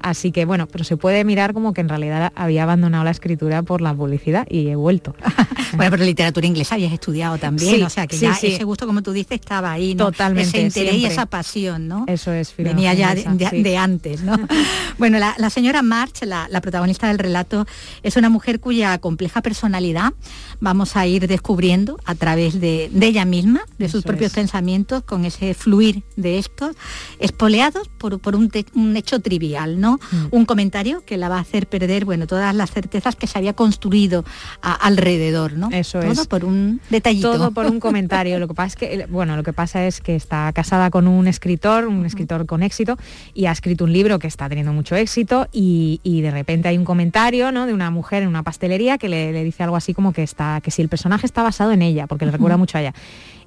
[0.00, 3.62] Así que bueno, pero se puede mirar como que en realidad había abandonado la escritura
[3.62, 5.14] por la publicidad y he vuelto.
[5.76, 8.46] Bueno, pero literatura inglesa habías estudiado también, Sí, o sea que sí, ya sí.
[8.46, 10.06] ese gusto, como tú dices, estaba ahí, ¿no?
[10.06, 12.04] Totalmente, Ese interés y esa pasión, ¿no?
[12.06, 14.34] Eso es, Venía ya de, de antes, ¿no?
[14.98, 17.66] bueno, la, la señora March, la, la protagonista del relato,
[18.02, 20.12] es una mujer cuya compleja personalidad
[20.60, 24.34] vamos a ir descubriendo a través de, de ella misma, de sus propios es.
[24.34, 26.74] pensamientos, con ese fluir de estos,
[27.18, 29.98] espoleados por, por un, te- un hecho trivial, ¿no?
[30.10, 30.26] Mm.
[30.30, 33.52] Un comentario que la va a hacer perder, bueno, todas las certezas que se había
[33.52, 34.24] construido
[34.62, 35.68] a- alrededor, ¿no?
[35.70, 36.26] Eso Todo es.
[36.26, 37.32] por un detallito.
[37.32, 38.38] Todo por un comentario.
[38.38, 41.26] Lo que pasa es que, bueno, lo que pasa es que está casada con un
[41.28, 42.96] escritor, un escritor con éxito,
[43.34, 45.67] y ha escrito un libro que está teniendo mucho éxito, y,
[46.02, 47.66] y de repente hay un comentario ¿no?
[47.66, 50.60] de una mujer en una pastelería que le, le dice algo así como que está,
[50.62, 52.94] que si el personaje está basado en ella, porque le recuerda mucho a ella.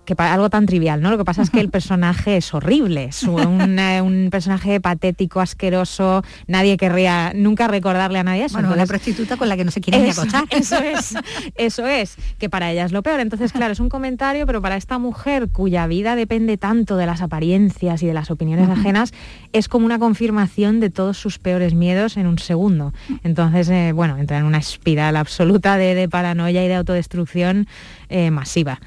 [0.05, 1.11] Que algo tan trivial, ¿no?
[1.11, 5.39] Lo que pasa es que el personaje es horrible, es un, eh, un personaje patético,
[5.39, 8.55] asqueroso, nadie querría nunca recordarle a nadie eso.
[8.55, 10.45] Bueno, entonces- prostituta con la que no se quieren ni acostar.
[10.49, 11.13] eso es,
[11.55, 13.19] eso es, que para ella es lo peor.
[13.19, 17.21] Entonces, claro, es un comentario, pero para esta mujer cuya vida depende tanto de las
[17.21, 19.13] apariencias y de las opiniones ajenas,
[19.53, 22.91] es como una confirmación de todos sus peores miedos en un segundo.
[23.23, 27.67] Entonces, eh, bueno, entra en una espiral absoluta de, de paranoia y de autodestrucción
[28.09, 28.79] eh, masiva.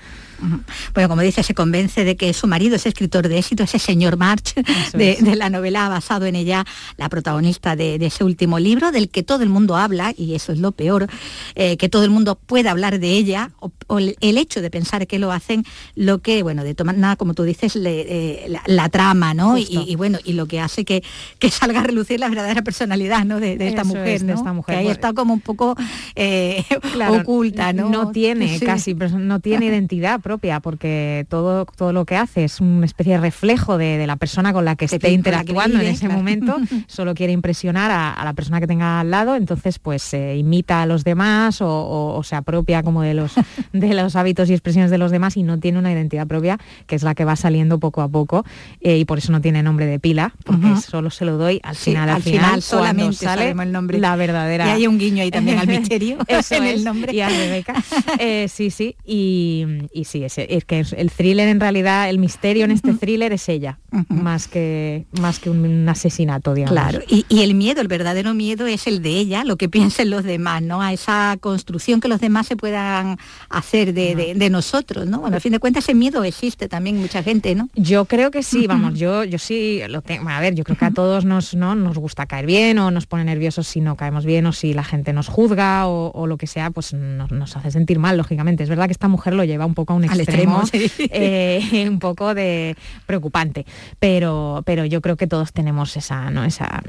[0.94, 4.16] Bueno, como dice, se convence de que su marido es escritor de éxito, ese señor
[4.16, 4.54] March,
[4.92, 6.64] de, la novela basado en ella,
[6.96, 10.52] la protagonista de, de ese último libro, del que todo el mundo habla, y eso
[10.52, 11.09] es lo peor,
[11.54, 15.07] eh, que todo el mundo pueda hablar de ella, o, o el, hecho de pensar
[15.07, 18.62] que lo hacen, lo que, bueno, de tomar nada, como tú dices, le- eh, la,
[18.66, 19.57] la trama, ¿no?
[19.59, 21.02] Y, bueno, y lo que hace que,
[21.38, 23.40] que salga a relucir la verdadera personalidad, ¿no?
[23.40, 24.35] De, de esta mujer, es, de ¿no?
[24.35, 24.74] esta mujer.
[24.74, 25.76] Que ahí está como un poco
[26.16, 27.88] eh, Claro, oculta, ¿no?
[27.90, 28.66] No tiene Sí.
[28.66, 33.20] casi, no tiene identidad propia, porque todo, todo lo que hace es una especie de
[33.20, 36.18] reflejo de, de la persona con la que esté que interactuando vive, en ese claro.
[36.18, 40.37] momento, solo quiere impresionar a, a la persona que tenga al lado, entonces pues eh,
[40.37, 43.33] imita a los demás o, o- o se apropia como de los,
[43.73, 46.97] de los hábitos y expresiones de los demás y no tiene una identidad propia, que
[46.97, 48.44] es la que va saliendo poco a poco,
[48.81, 50.81] eh, y por eso no tiene nombre de pila, porque Ujú.
[50.81, 53.99] solo se lo doy al Sí, final, al, al final, final solamente sale el nombre.
[53.99, 57.12] la verdadera Y hay un guiño ahí también al misterio Eso en es, el nombre.
[57.14, 57.75] y a Rebeca.
[58.18, 58.97] Eh, sí, sí.
[59.05, 63.33] Y, y sí, es, es que el thriller en realidad, el misterio en este thriller
[63.33, 66.73] es ella, más que más que un, un asesinato, digamos.
[66.73, 70.11] Claro, y, y el miedo, el verdadero miedo es el de ella, lo que piensen
[70.11, 70.83] los demás, ¿no?
[70.83, 73.19] A esa construcción que los demás se puedan
[73.51, 75.21] hacer de, de- de nosotros, ¿no?
[75.21, 77.69] Bueno, a fin de cuentas ese miedo existe también mucha gente, ¿no?
[77.75, 80.29] Yo creo que sí, vamos, yo, yo sí lo tengo.
[80.29, 81.75] A ver, yo creo que a todos nos, ¿no?
[81.75, 84.85] nos gusta caer bien o nos pone nerviosos si no caemos bien o si la
[84.85, 88.62] gente nos juzga o, o lo que sea, pues nos, nos hace sentir mal, lógicamente.
[88.62, 91.09] Es verdad que esta mujer lo lleva un poco a un Al extremo, extremo, sí.
[91.12, 92.76] eh, un poco de
[93.07, 93.66] preocupante.
[93.98, 96.44] Pero, pero yo creo que todos tenemos esa, ¿no?
[96.44, 96.82] esa,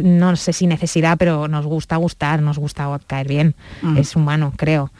[0.00, 3.54] no sé si necesidad, pero nos gusta gustar, nos gusta caer bien.
[3.82, 3.98] Mm.
[3.98, 4.90] Es humano, creo.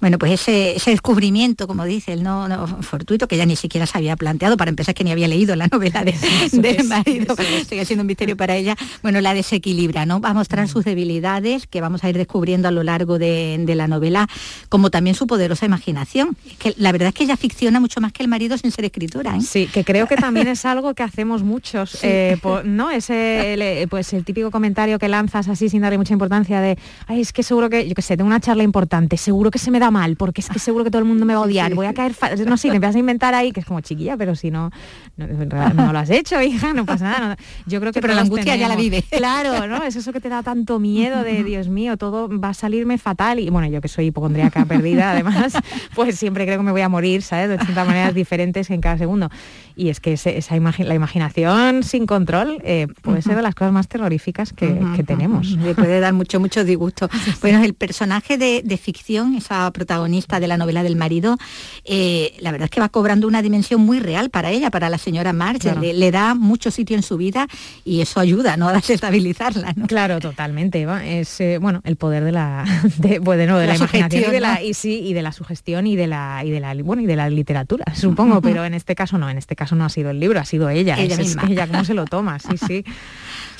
[0.00, 3.86] Bueno, pues ese, ese descubrimiento, como dice el no, no, fortuito, que ya ni siquiera
[3.86, 6.14] se había planteado, para empezar que ni había leído la novela de,
[6.52, 7.34] del marido,
[7.68, 10.20] sigue siendo un misterio para ella, bueno, la desequilibra, ¿no?
[10.20, 13.74] Va a mostrar sus debilidades que vamos a ir descubriendo a lo largo de, de
[13.74, 14.28] la novela,
[14.68, 16.36] como también su poderosa imaginación.
[16.50, 18.84] Es que la verdad es que ella ficciona mucho más que el marido sin ser
[18.84, 19.40] escritora, ¿eh?
[19.40, 21.98] Sí, que creo que también es algo que hacemos muchos, Sí.
[22.02, 22.90] eh, por- ¿no?
[22.90, 26.76] Ese, el, eh, pues el típico comentario que lanzas así sin darle mucha importancia de,
[27.06, 29.70] ay, es que seguro que, yo qué sé, tengo una charla importante, seguro que se
[29.70, 31.74] me da mal, porque es que seguro que todo el mundo me va a odiar,
[31.74, 32.14] voy a caer,
[32.46, 34.70] no sé, te empiezas a inventar ahí, que es como chiquilla, pero si no,
[35.16, 35.26] no,
[35.74, 37.28] no lo has hecho, hija, no pasa nada.
[37.30, 37.36] no.
[37.66, 39.02] yo creo que Sí, pero la angustia ya la vive.
[39.10, 39.82] Claro, ¿no?
[39.84, 43.38] Es eso que te da tanto miedo de, Dios mío, todo va a salirme fatal.
[43.38, 45.54] Y bueno, yo que soy hipocondríaca perdida, además,
[45.94, 47.48] pues siempre creo que me voy a morir, ¿sabes?
[47.48, 49.30] De distintas maneras diferentes en cada segundo.
[49.76, 53.54] Y es que ese- esa imagi- la imaginación sin control eh, puede ser de las
[53.54, 55.48] cosas más terroríficas que, que tenemos.
[55.52, 57.08] Le puede dar mucho, mucho disgusto.
[57.40, 61.36] Bueno, el personaje de, de ficción, esa protagonista de la novela del marido,
[61.84, 64.96] eh, la verdad es que va cobrando una dimensión muy real para ella, para la
[64.96, 65.60] señora March.
[65.60, 65.82] Claro.
[65.82, 67.46] Le, le da mucho sitio en su vida
[67.84, 68.68] y eso ayuda ¿no?
[68.68, 69.74] a desestabilizarla.
[69.76, 69.86] ¿no?
[69.86, 70.80] Claro, totalmente.
[70.80, 71.04] Eva.
[71.04, 72.64] Es eh, bueno el poder de la
[72.98, 75.96] de, pues, de La la, imaginación y de la sí y de la sugestión y
[75.96, 79.18] de la y de la bueno y de la literatura, supongo, pero en este caso
[79.18, 80.96] no, en este caso no ha sido el libro, ha sido ella.
[80.98, 82.84] Ella es, ella cómo se lo toma, sí, sí.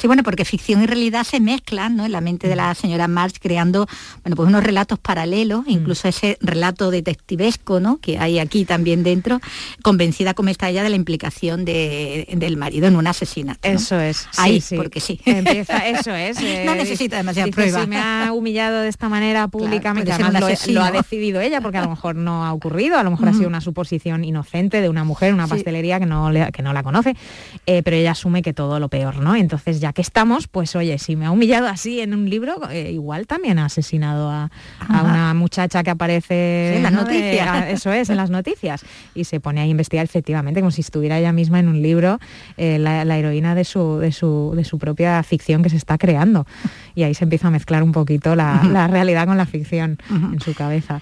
[0.04, 2.04] Sí, bueno, porque ficción y realidad se mezclan ¿no?
[2.04, 3.86] en la mente de la señora March creando
[4.22, 7.96] bueno, pues unos relatos paralelos, incluso ese relato detectivesco ¿no?
[8.02, 9.40] que hay aquí también dentro,
[9.82, 13.66] convencida como está ella de la implicación de- del marido en un asesinato.
[13.66, 13.76] ¿no?
[13.76, 14.28] Eso es.
[14.36, 14.76] Ahí, sí, sí.
[14.76, 15.18] porque sí.
[15.24, 16.38] Empieza, eso es.
[16.42, 17.80] eh, no necesita demasiada dice, prueba.
[17.80, 20.34] Si me ha humillado de esta manera públicamente, además
[20.68, 23.32] lo, ha decidido ella, porque a lo mejor no ha ocurrido, a lo mejor ha
[23.32, 25.52] sido una suposición inocente de una mujer, una Sí.
[25.52, 27.16] pastelería que no, le- que no la conoce,
[27.64, 29.34] eh, pero ella asume que todo lo peor, ¿no?
[29.34, 32.90] Entonces, ya que estamos, pues oye, si me ha humillado así en un libro, eh,
[32.92, 34.50] igual también ha asesinado a,
[34.88, 37.66] a una muchacha que aparece Sí, en las noticias.
[37.68, 38.84] eso es, en las noticias.
[39.14, 42.18] Y se pone a investigar efectivamente como si estuviera ella misma en un libro,
[42.56, 45.96] eh, la, la heroína de su, de, su, de su propia ficción que se está
[45.96, 46.46] creando.
[46.94, 50.40] Y ahí se empieza a mezclar un poquito la, la realidad con la ficción en
[50.40, 51.00] su cabeza.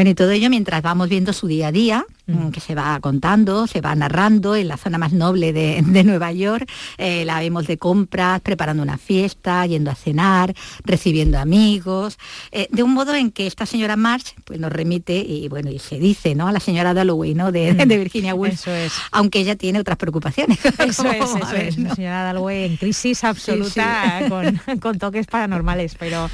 [0.00, 2.98] Bueno, y todo ello mientras vamos viendo su día a día, mm, que se va
[3.00, 6.66] contando, se va narrando en la zona más noble de, de Nueva York.
[6.96, 12.18] Eh, la vemos de compras, preparando una fiesta, yendo a cenar, recibiendo amigos,
[12.50, 15.78] eh, de un modo en que esta señora March pues, nos remite y bueno, y
[15.78, 16.48] se dice ¿no?
[16.48, 17.52] a la señora Dalloway ¿no?
[17.52, 18.94] de, de Virginia Woolf, Eso es.
[19.12, 20.64] aunque ella tiene otras preocupaciones.
[20.64, 21.76] Eso es, eso ver, es.
[21.76, 21.90] ¿no?
[21.90, 26.30] La señora Dalway en crisis absoluta Con, con toques paranormales, pero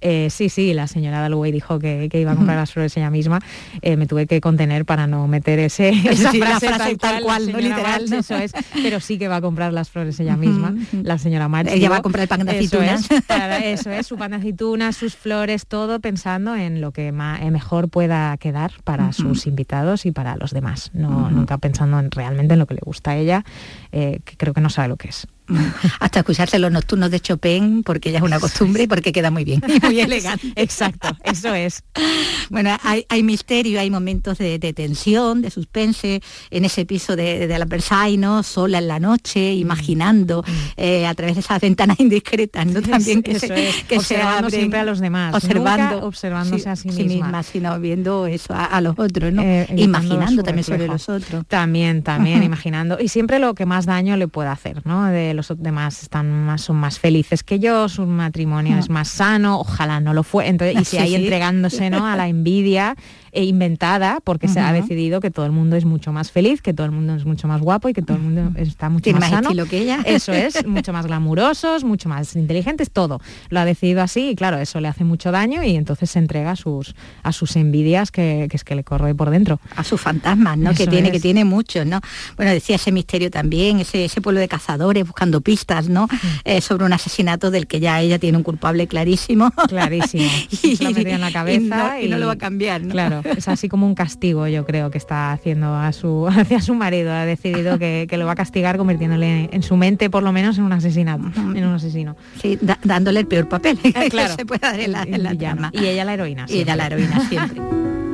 [0.00, 3.10] eh, sí, sí, la señora Dalway dijo que, que iba a comprar las flores ella
[3.10, 3.40] misma.
[3.82, 7.46] Eh, me tuve que contener para no meter ese, esa Sí, frase, frase tal cual,
[7.46, 8.12] literal.
[8.12, 11.68] Eso es, pero sí que va a comprar las flores ella misma, la señora March.
[11.70, 13.10] Ella va a comprar el pan de Eso aceitunas.
[13.10, 17.12] es, para- eso es, su pan de aceitunas, sus flores, todo pensando en lo que
[17.12, 20.90] ma- eh, mejor pueda quedar para sus invitados y para los demás.
[20.94, 23.44] No, Nunca pensando en, realmente en lo que le gusta a ella,
[23.92, 25.26] eh, que creo que no sabe lo que es.
[26.00, 29.44] Hasta escucharse los nocturnos de Chopin, porque ya es una costumbre y porque queda muy
[29.44, 30.52] bien, y muy elegante.
[30.56, 31.82] Exacto, eso es.
[32.50, 37.46] Bueno, hay, hay misterio, hay momentos de, de tensión, de suspense, en ese piso de,
[37.46, 38.42] de la Versailles, ¿no?
[38.42, 39.58] Sola en la noche, Mm.
[39.60, 40.44] imaginando
[40.76, 42.80] eh, a través de esas ventanas indiscretas, ¿no?
[42.80, 46.06] También que eso se, es, que se observando abren, siempre a los demás, observando, nunca
[46.06, 47.42] observándose a sí misma.
[47.42, 49.42] sino viendo eso a, a los otros, ¿no?
[49.42, 51.44] Eh, Imaginando también sobre los otros.
[51.46, 52.98] También, también, imaginando.
[53.00, 55.04] Y siempre lo que más daño le puede hacer, ¿no?
[55.06, 59.60] De los demás están más, son más felices que yo, su matrimonio es más sano,
[59.60, 60.48] ojalá no lo fue.
[60.48, 61.14] Entonces, y si sí.
[61.14, 62.06] entregándose ¿no?
[62.06, 62.96] a la envidia
[63.32, 66.72] e inventada, porque se ha decidido que todo el mundo es mucho más feliz, que
[66.72, 69.20] todo el mundo es mucho más guapo y que todo el mundo está mucho Tiene
[69.20, 69.66] más, más sano.
[69.66, 70.00] que ella.
[70.04, 73.20] Eso es, mucho más glamurosos, mucho más inteligentes, todo.
[73.50, 76.52] Lo ha decidido así y claro, eso le hace mucho daño y entonces se entrega
[76.52, 79.60] a sus, a sus envidias que, que es que le corroe por dentro.
[79.76, 80.74] a sus fantasmas, ¿no?
[80.74, 81.12] Que tiene, es.
[81.12, 82.00] que tiene muchos, ¿no?
[82.36, 86.08] Bueno, decía ese misterio también, ese, ese pueblo de cazadores buscando pistas, ¿no?
[86.44, 89.50] Eh, sobre un asesinato del que ya ella tiene un culpable clarísimo.
[89.68, 90.28] Clarísimo.
[90.50, 92.82] Se lo ha metido en la cabeza y no, y no lo va a cambiar,
[92.82, 92.92] ¿no?
[92.92, 96.74] Claro, es así como un castigo, yo creo, que está haciendo a su, hacia su
[96.74, 97.12] marido.
[97.12, 100.58] Ha decidido que, que lo va a castigar convirtiéndole en su mente, por lo menos,
[100.58, 102.16] en un asesinato, en un asesino.
[102.40, 104.34] Sí, da- dándole el peor papel que Eh, claro.
[104.34, 105.70] se puede dar en la, en la trama.
[105.72, 106.46] Y ella la heroína.
[106.48, 107.04] Y ella la siempre.
[107.06, 107.62] heroína siempre.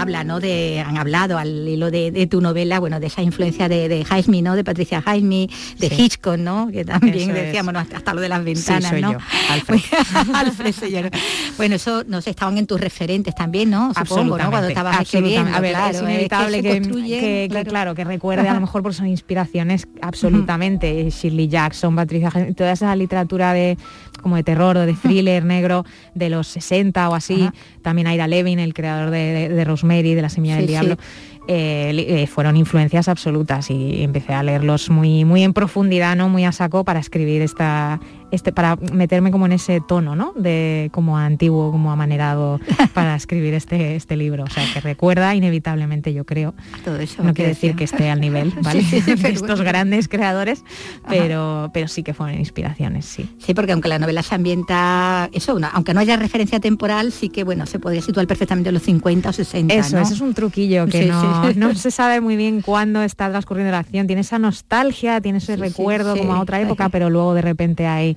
[0.00, 0.40] habla ¿no?
[0.40, 4.04] De, han hablado al hilo de, de tu novela, bueno, de esa influencia de, de
[4.04, 4.54] Jaime, ¿no?
[4.56, 6.02] De Patricia Jaime, de Sí.
[6.02, 6.68] Hitchcock, ¿no?
[6.72, 7.80] Que también Eso decíamos, ¿no?
[7.80, 9.12] hasta lo de las ventanas, soy ¿no?
[9.12, 9.18] yo,
[9.50, 9.80] Alfred.
[10.34, 11.08] Alfred soy yo, ¿no?
[11.56, 13.92] Bueno, eso no sé, estaban en tus referentes también, ¿no?
[13.94, 14.50] Supongo, ¿no?
[14.50, 17.94] Cuando estabas escribiendo, A ver, claro, es que inevitable que, construyen, que- que, claro.
[17.94, 21.08] que recuerde a lo mejor por son inspiraciones absolutamente.
[21.10, 23.76] Shirley Jackson, Patricia, toda esa literatura de
[24.22, 25.84] como de terror o de thriller negro
[26.14, 27.48] de los 60 o así.
[27.82, 30.72] También Ira Levin, el creador de, de- de Rosemary, de La Semilla Sí, del sí.
[30.72, 30.96] Diablo.
[31.48, 36.44] eh, eh, fueron influencias absolutas y empecé a leerlos muy muy en profundidad no muy
[36.44, 38.00] a saco para escribir esta
[38.30, 42.60] este para meterme como en ese tono no de como antiguo como amanerado
[42.94, 44.44] para escribir este este libro.
[44.44, 46.54] O sea que recuerda inevitablemente yo creo.
[46.84, 50.08] Todo eso no quiere decir que esté al nivel vale Sí, sí, de estos grandes
[50.08, 50.64] creadores
[51.08, 53.28] pero pero sí que fueron inspiraciones sí.
[53.38, 57.28] Sí, porque aunque la novela se ambienta, eso, una- aunque no haya referencia temporal, sí
[57.28, 59.74] que bueno, se podría situar perfectamente en los 50 o 60.
[59.74, 60.02] Eso, ¿no?
[60.02, 63.70] eso es un truquillo que Sí, no, no se sabe muy bien cuándo está transcurriendo
[63.72, 64.06] la acción.
[64.06, 68.16] Tiene esa nostalgia, tiene ese recuerdo como a otra época, pero luego de repente hay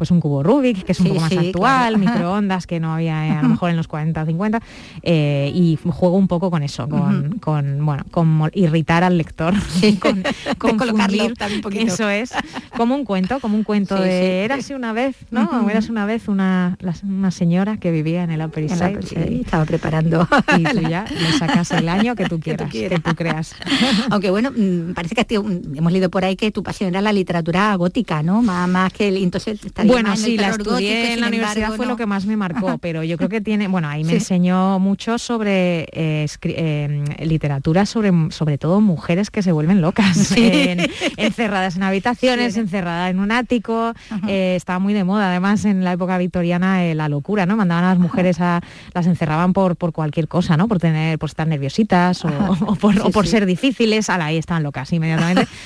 [0.00, 1.98] pues un cubo Rubik, que es un Sí, poco más sí, actual, claro.
[1.98, 4.60] microondas que no había eh, a lo mejor en los 40 o 50,
[5.02, 9.52] eh, y juego un poco con eso, con, con, bueno, con irritar al lector,
[10.00, 10.22] con,
[10.58, 11.92] con un poquito.
[11.92, 12.32] eso es,
[12.78, 14.26] como un cuento, como un cuento Sí, de sí.
[14.26, 15.42] érase una vez, ¿no?
[15.42, 15.68] Ujú.
[15.68, 19.32] Érase una vez una, la- una señora que vivía en el Upper East Side Upper
[19.32, 20.26] y- estaba preparando.
[20.56, 23.02] y tú ya le sacas el año que tú quieras, que, quieras.
[23.02, 23.54] tú creas.
[24.10, 27.12] Aunque bueno, mm, parece que mm, hemos leído por ahí que tu pasión era la
[27.12, 28.40] literatura gótica, ¿no?
[28.40, 29.60] Más, más que el entonces
[29.92, 31.92] Bueno, sí, la gótico estudié en la universidad, embargo, fue no.
[31.92, 34.16] lo que más me marcó, pero yo creo que tiene, bueno, ahí me Sí.
[34.16, 40.40] enseñó mucho sobre eh, eh, literatura, sobre, sobre todo mujeres que se vuelven locas, Sí.
[40.52, 43.92] en- encerradas en habitaciones, encerradas en un ático,
[44.28, 47.56] eh, estaba muy de moda, además en la época victoriana la locura, ¿no?
[47.56, 48.60] Mandaban a las mujeres a,
[48.94, 50.68] las encerraban por, por cualquier cosa, ¿no?
[50.68, 52.28] Por tener, por estar nerviositas o,
[52.66, 53.30] o por, Sí, o por sí.
[53.32, 55.46] ser difíciles, ahí estaban locas inmediatamente.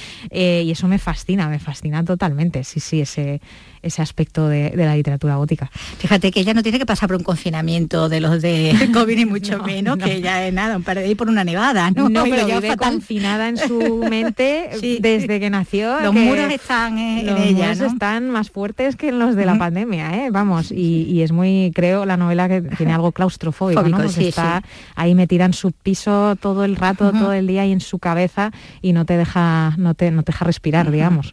[0.64, 3.40] Y eso me fascina, me fascina totalmente, sí, sí, ese,
[3.82, 5.70] ese aspecto de, de la literatura gótica.
[5.98, 9.24] Fíjate que ella no tiene que pasar por un confinamiento de los de COVID ni
[9.26, 10.04] mucho No, menos, no.
[10.04, 12.08] que ella es nada, un par de ir por una nevada, ¿no?
[12.08, 12.92] No, pero lleva vive fatal.
[12.92, 14.98] confinada en su mente Sí.
[15.00, 16.00] desde que nació.
[16.00, 17.86] Los que muros están eh, en los ella, muros ¿no?
[17.86, 20.30] están más fuertes que los de la pandemia, ¿eh?
[20.30, 23.96] vamos, y, y es muy, creo, la novela que tiene algo claustrofóbico, ¿no?
[23.98, 24.70] Fóbico, sí, está sí.
[24.96, 28.50] ahí metida en su piso todo el rato, todo el día y en su cabeza
[28.82, 31.32] y no te deja, no te, no te deja respirar, digamos.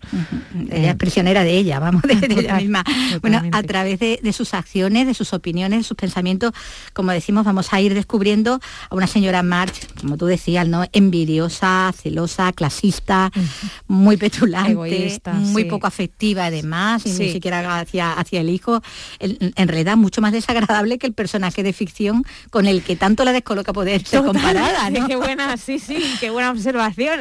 [0.71, 2.55] Ella es prisionera de ella, vamos, de, de ella
[3.21, 6.51] Bueno, a través de, de sus acciones, de sus opiniones, de sus pensamientos,
[6.93, 8.59] como decimos, vamos a ir descubriendo
[8.89, 10.85] a una señora March, como tú decías, ¿no?
[10.93, 13.31] Envidiosa, celosa, clasista,
[13.87, 15.69] muy petulante, Egoísta, muy sí.
[15.69, 17.31] poco afectiva además, y ni Sí.
[17.33, 18.81] siquiera hacia, hacia el hijo.
[19.19, 23.23] En, en realidad mucho más desagradable que el personaje de ficción con el que tanto
[23.23, 25.07] la descoloca poder ser comparada, ¿no?
[25.07, 27.19] Qué buena, sí, sí, qué buena observación.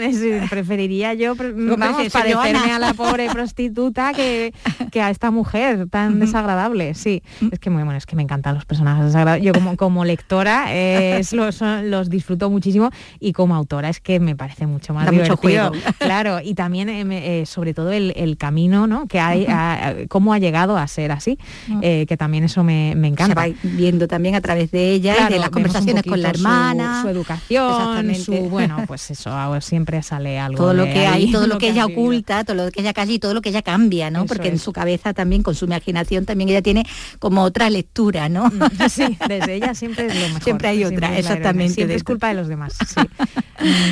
[0.49, 4.53] Preferiría yo, pre- ¿Cómo vamos, parecerme a la pobre prostituta que,
[4.91, 6.95] que a esta mujer tan desagradable.
[6.95, 9.45] Sí, es que muy bueno, es que me encantan los personajes desagradables.
[9.47, 14.21] Yo como, como lectora eh, es- los, los disfruto muchísimo y como autora es que
[14.21, 15.71] me parece mucho más Da mucho divertido.
[15.71, 15.75] juego.
[15.99, 17.05] Claro, y también eh,
[17.41, 19.07] eh, sobre todo el, el camino, ¿no?
[19.07, 21.39] Que hay, a- a- cómo ha llegado a ser así,
[21.83, 23.35] eh, que también eso me, me Se encanta.
[23.35, 26.49] va viendo también a través de ella y de las conversaciones con la poquito su-
[26.49, 27.03] hermana.
[27.03, 30.57] su, educación, su bueno, pues eso, siempre sale algo.
[30.59, 33.19] todo lo que hay, todo lo que ella oculta, todo lo que ella calla y
[33.19, 34.21] todo lo que ella cambia, ¿no?
[34.25, 36.87] Eso Porque en su cabeza también, con su imaginación, también ella tiene
[37.19, 38.51] como otra lectura, ¿no?
[38.89, 40.43] Sí, desde ella siempre es lo mejor.
[40.43, 42.73] Siempre hay otra, exactamente, Siempre de es culpa de los demás.
[42.87, 43.01] sí.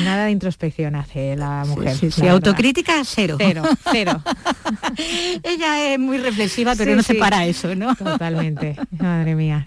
[0.03, 1.95] Nada de introspección hace la mujer.
[1.95, 3.35] Sí, sí, la autocrítica cero.
[3.37, 3.61] Cero,
[3.91, 4.23] cero.
[5.43, 7.95] ella es muy reflexiva, pero no se para eso, ¿no?
[7.95, 8.75] Totalmente.
[8.97, 9.63] Madre mía.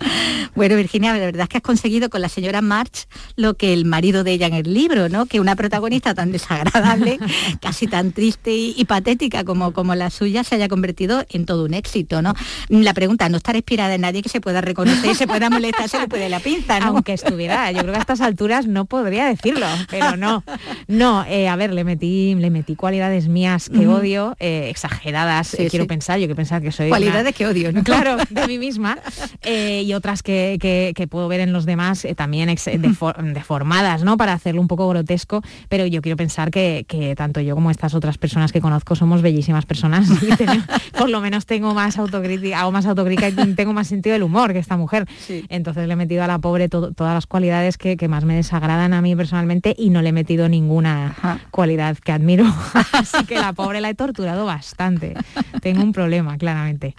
[0.56, 3.06] Bueno, Virginia, la verdad es que has conseguido con la señora March
[3.36, 5.26] lo que el marido de ella en el libro, ¿no?
[5.26, 7.20] Que una protagonista tan desagradable,
[7.60, 11.51] casi tan triste y, y patética como, como la suya, se haya convertido en todo
[11.60, 12.34] un éxito, ¿no?
[12.68, 15.88] La pregunta, no estar inspirada en nadie que se pueda reconocer y se pueda molestar,
[15.88, 16.86] se le puede la pinza, ¿no?
[16.86, 20.42] Aunque estuviera, yo creo que a estas alturas no podría decirlo, pero no.
[20.88, 25.62] No, eh, a ver, le metí, le metí cualidades mías que odio, eh, exageradas, Sí,
[25.64, 25.88] eh, quiero sí.
[25.88, 27.82] pensar, yo quiero pensar que soy una- Cualidades que odio, ¿no?
[27.82, 28.98] Claro, de mí misma.
[29.44, 34.16] y otras que, que- que puedo ver en los demás también ex- defor- deformadas, ¿no?
[34.16, 37.94] Para hacerlo un poco grotesco, pero yo quiero pensar que, que tanto yo como estas
[37.94, 42.60] otras personas que conozco somos bellísimas personas y tenemos- por lo menos tengo más autocrítica,
[42.60, 45.06] hago más autocrítica y tengo más sentido del humor que esta mujer.
[45.48, 48.34] Entonces le he metido a la pobre to- todas las cualidades que, que más me
[48.34, 52.44] desagradan a mí personalmente y no le he metido ninguna cualidad que admiro.
[52.92, 55.14] Así que la pobre la he torturado bastante.
[55.60, 56.94] Tengo un problema, claramente.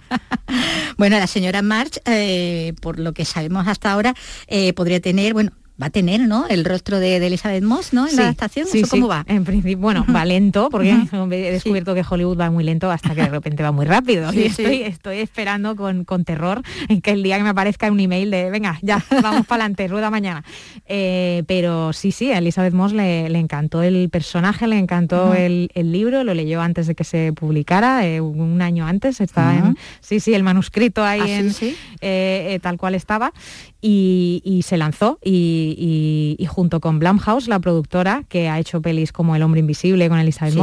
[0.96, 4.14] Bueno, la señora March, eh, por lo que sabemos hasta ahora,
[4.46, 5.50] eh, podría tener, bueno,
[5.80, 6.46] va a tener, ¿no?
[6.48, 8.04] El rostro de, de Elizabeth Moss, ¿no?
[8.04, 8.66] En Sí, la adaptación.
[8.68, 8.90] sí, ¿Eso sí.
[8.92, 9.24] cómo va?
[9.26, 13.22] En principio, bueno, va lento, porque he descubierto que Hollywood va muy lento hasta que
[13.22, 14.32] de repente va muy rápido.
[14.32, 17.98] Y estoy, estoy esperando con, con terror en que el día que me aparezca un
[17.98, 20.44] email de venga, ya, vamos para adelante, rueda mañana.
[20.86, 25.70] Eh, pero sí, sí, a Elizabeth Moss le, le encantó el personaje, le encantó el,
[25.74, 29.76] el libro, lo leyó antes de que se publicara, eh, un año antes, estaba en,
[30.00, 31.76] sí, sí, el manuscrito ahí Ah, en, sí.
[32.00, 33.32] eh, eh, tal cual estaba
[33.80, 38.82] y, y se lanzó y, y- y junto con Blumhouse, la productora que ha hecho
[38.82, 40.58] pelis como El hombre invisible con Elizabeth Sí,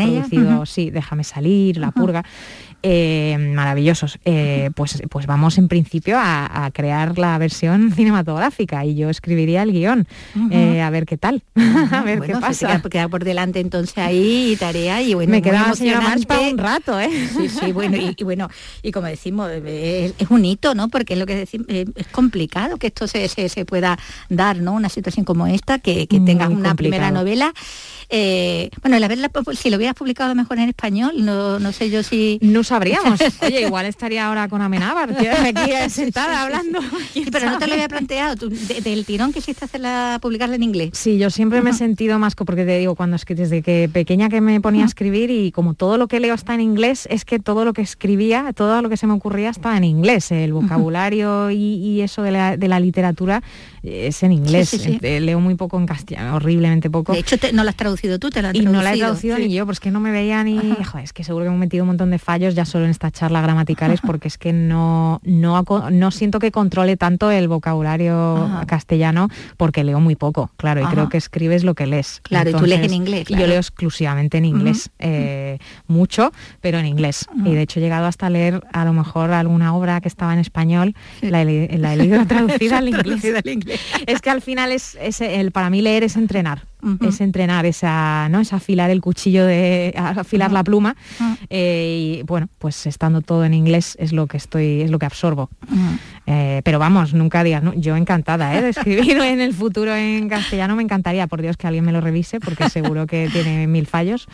[0.00, 0.22] ha ella.
[0.22, 2.24] producido, sí, Déjame salir, La purga,
[2.82, 4.18] eh, maravillosos.
[4.24, 9.62] Eh, pues, pues vamos en principio a, a crear la versión cinematográfica y yo escribiría
[9.62, 10.06] el guion,
[10.50, 12.82] eh, a ver qué tal, a ver Bueno, qué se pasa.
[12.88, 16.40] queda, por delante entonces ahí tarea y bueno, Me muy queda la señora March para
[16.48, 17.10] un rato, ¿eh?
[17.36, 18.48] Sí, sí, bueno, y, y bueno,
[18.82, 20.88] y como decimos, es, es un hito, ¿no?
[20.88, 23.98] Porque es lo que decimos, es complicado que esto se, se, se pueda
[24.28, 24.72] dar, ¿no?
[24.72, 27.52] Una situación como esta, que, que tengas Muy una primera novela.
[28.10, 32.02] Eh, bueno, el haberla, si lo hubieras publicado mejor en español, no, no sé yo
[32.02, 32.38] si...
[32.40, 33.20] No sabríamos.
[33.42, 36.78] Oye, igual estaría ahora con Amenábar, aquí sentada hablando.
[37.32, 40.62] Pero no te lo había planteado, tú, de- del tirón que hiciste hacerla, publicarla en
[40.62, 40.90] inglés.
[40.92, 43.88] Sí, yo siempre me he sentido más, porque te digo, cuando es que desde que
[43.92, 47.06] pequeña que me ponía a escribir y como todo lo que leo está en inglés,
[47.10, 50.30] es que todo lo que escribía, todo lo que se me ocurría estaba en inglés.
[50.30, 53.42] El vocabulario y, y eso de la, de la literatura
[53.82, 54.68] eh, es en inglés.
[54.68, 54.98] Sí, sí, sí.
[55.02, 57.12] Eh, Leo muy poco en castellano, horriblemente poco.
[57.12, 58.98] De hecho, te- no la has traducido tú, te la han y no la he
[58.98, 60.58] traducido, ni yo, pues que no me veía ni...
[60.58, 63.12] Joder, es que seguro que hemos metido un montón de fallos ya solo en esta
[63.12, 68.66] charla gramaticales porque es que no, no, no siento que controle tanto el vocabulario Ajá.
[68.66, 70.92] castellano porque leo muy poco, claro, y Ajá.
[70.92, 72.20] creo que escribes lo que lees.
[72.24, 73.50] Claro, y tú lees en inglés, y Yo claro.
[73.50, 77.26] leo exclusivamente en inglés, eh, mucho, pero en inglés.
[77.44, 80.40] Y de hecho he llegado hasta leer a lo mejor alguna obra que estaba en
[80.40, 83.04] español, la, he, la he leído traducida al inglés.
[83.20, 83.80] Traducida al inglés.
[84.08, 86.64] Es que al final es, es el, para mí leer es entrenar,
[87.00, 88.40] es entrenar esa, ¿no?
[88.40, 90.96] Es afilar el cuchillo de afilar la pluma.
[91.50, 95.06] eh, y bueno, pues estando todo en inglés es lo que estoy, es lo que
[95.06, 95.50] absorbo.
[96.26, 98.62] Eh, pero vamos, nunca digas, no, yo encantada ¿eh?
[98.62, 102.00] de escribir en el futuro en castellano, me encantaría, por Dios, que alguien me lo
[102.00, 104.28] revise, porque seguro que tiene mil fallos.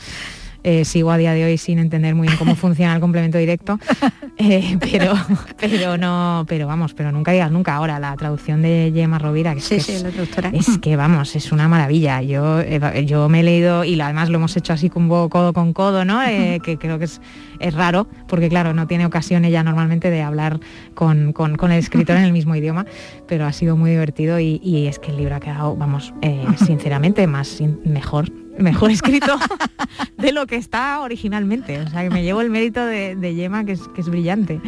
[0.67, 3.79] Eh, sigo a día de hoy sin entender muy bien cómo funciona el complemento directo,
[4.39, 5.13] eh, pero,
[5.61, 7.75] pero no, pero vamos, pero nunca digas nunca.
[7.75, 10.49] Ahora la traducción de Gemma Rovira, que es, Sí, sí, la traductora.
[10.55, 12.23] es que vamos, es una maravilla.
[12.23, 15.75] Yo, eh, yo me he leído y además lo hemos hecho así como codo con
[15.75, 16.23] codo, ¿no?
[16.25, 17.21] Eh, que creo que es,
[17.61, 20.61] es raro, porque claro, no tiene ocasión ella normalmente de hablar
[20.95, 22.87] con, con- con el escritor en el mismo idioma,
[23.29, 26.15] pero ha sido muy divertido y, y es que el libro ha quedado, vamos,
[26.65, 29.37] sinceramente, más mejor mejor escrito
[30.19, 31.81] de lo que está originalmente.
[31.81, 34.61] O sea, que me llevo el mérito de, de Gemma, que es, que es brillante.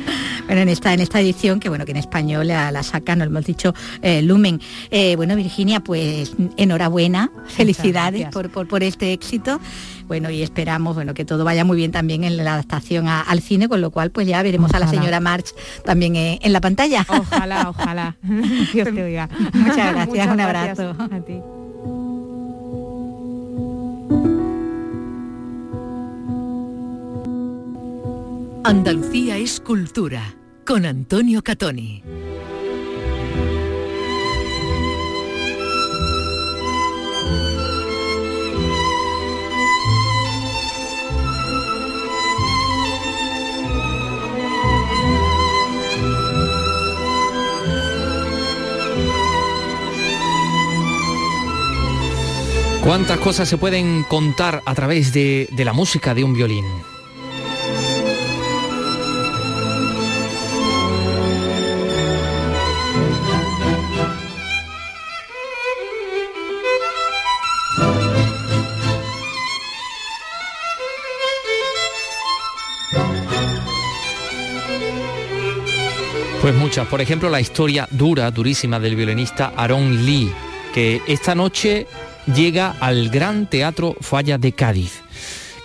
[0.47, 3.45] Bueno, en esta, en esta edición, que bueno, que en español la, la sacan, hemos
[3.47, 4.61] dicho, eh, Lumen.
[4.91, 9.61] Eh, bueno, Virginia, pues enhorabuena, felicidades por, por, por este éxito.
[10.07, 13.41] Bueno, y esperamos bueno, que todo vaya muy bien también en la adaptación a- al
[13.41, 15.47] cine, con lo cual pues ya veremos a la señora March
[15.85, 17.05] también eh, en la pantalla.
[17.09, 18.17] Ojalá, ojalá.
[18.73, 19.29] Dios te oiga.
[19.53, 21.15] Muchas gracias, Muchas un gracias abrazo.
[21.15, 21.41] a ti.
[28.69, 30.35] Andalucía es cultura
[30.67, 32.03] con Antonio Catoni.
[52.83, 56.65] ¿Cuántas cosas se pueden contar a través de, de la música de un violín?
[76.47, 76.87] Pues muchas.
[76.87, 80.31] Por ejemplo, la historia dura, durísima del violinista Aaron Lee,
[80.73, 81.89] que esta noche
[82.33, 85.03] llega al Gran Teatro Falla de Cádiz.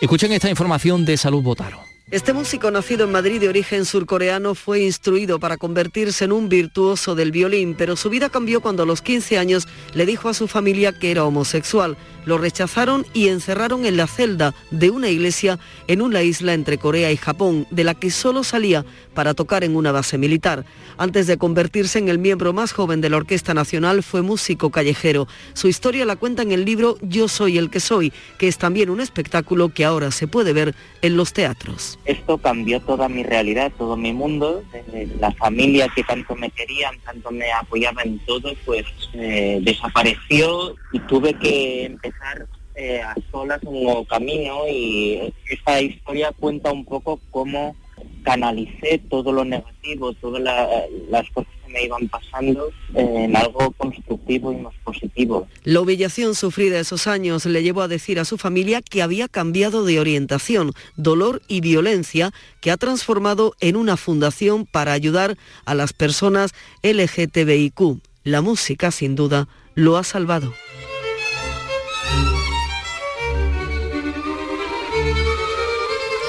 [0.01, 1.90] Escuchen esta información de Salud Botaro.
[2.11, 7.15] Este músico nacido en Madrid de origen surcoreano fue instruido para convertirse en un virtuoso
[7.15, 10.49] del violín, pero su vida cambió cuando a los 15 años le dijo a su
[10.49, 11.95] familia que era homosexual.
[12.25, 15.57] Lo rechazaron y encerraron en la celda de una iglesia
[15.87, 19.77] en una isla entre Corea y Japón, de la que solo salía para tocar en
[19.77, 20.65] una base militar.
[20.97, 25.29] Antes de convertirse en el miembro más joven de la Orquesta Nacional, fue músico callejero.
[25.53, 28.89] Su historia la cuenta en el libro Yo soy el que soy, que es también
[28.89, 31.97] un espectáculo que ahora se puede ver en los teatros.
[32.05, 34.63] Esto cambió toda mi realidad, todo mi mundo.
[34.73, 40.75] Eh, La familia que tanto me querían, tanto me apoyaba en todo, pues eh, desapareció
[40.93, 46.85] y tuve que empezar eh, a solas un nuevo camino y esta historia cuenta un
[46.85, 47.75] poco cómo
[48.23, 50.67] canalicé todo lo negativo, todas la-
[51.09, 55.47] las cosas me iban pasando en algo constructivo y más positivo.
[55.63, 59.85] La humillación sufrida esos años le llevó a decir a su familia que había cambiado
[59.85, 65.93] de orientación, dolor y violencia que ha transformado en una fundación para ayudar a las
[65.93, 66.51] personas
[66.83, 67.99] LGTBIQ.
[68.23, 70.53] La música, sin duda, lo ha salvado.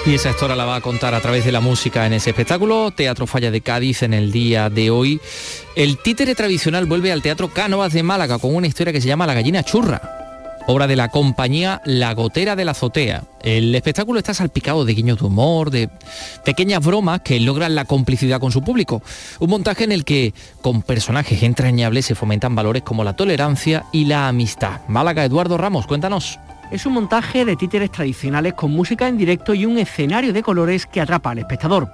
[0.04, 2.90] Y esa historia la va a contar a través de la música en ese espectáculo,
[2.90, 5.20] Teatro Falla de Cádiz en el día de hoy.
[5.76, 9.28] El títere tradicional vuelve al Teatro Cánovas de Málaga con una historia que se llama
[9.28, 13.22] La gallina churra, obra de la compañía La Gotera de la Azotea.
[13.44, 15.88] El espectáculo está salpicado de guiños de humor, de
[16.44, 19.04] pequeñas bromas que logran la complicidad con su público.
[19.38, 24.06] Un montaje en el que con personajes entrañables se fomentan valores como la tolerancia y
[24.06, 24.80] la amistad.
[24.88, 26.40] Málaga, Eduardo Ramos, cuéntanos.
[26.70, 30.86] Es un montaje de títeres tradicionales con música en directo y un escenario de colores
[30.86, 31.92] que atrapa al espectador.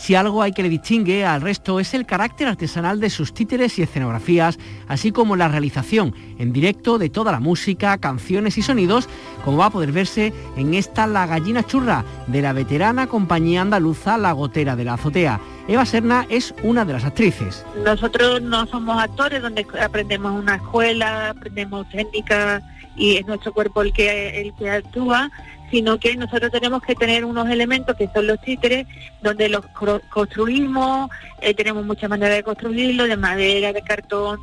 [0.00, 3.78] Si algo hay que le distingue al resto es el carácter artesanal de sus títeres
[3.78, 9.10] y escenografías, así como la realización en directo de toda la música, canciones y sonidos,
[9.44, 14.16] como va a poder verse en esta La Gallina Churra de la veterana compañía andaluza
[14.16, 15.38] La Gotera de la Azotea.
[15.68, 17.66] Eva Serna es una de las actrices.
[17.84, 22.62] Nosotros no somos actores donde aprendemos una escuela, aprendemos técnicas
[22.96, 25.30] y es nuestro cuerpo el que, el que actúa,
[25.70, 28.86] sino que nosotros tenemos que tener unos elementos que son los títeres,
[29.22, 29.64] donde los
[30.10, 31.10] construimos,
[31.40, 34.40] eh, tenemos muchas maneras de construirlo, de madera, de cartón,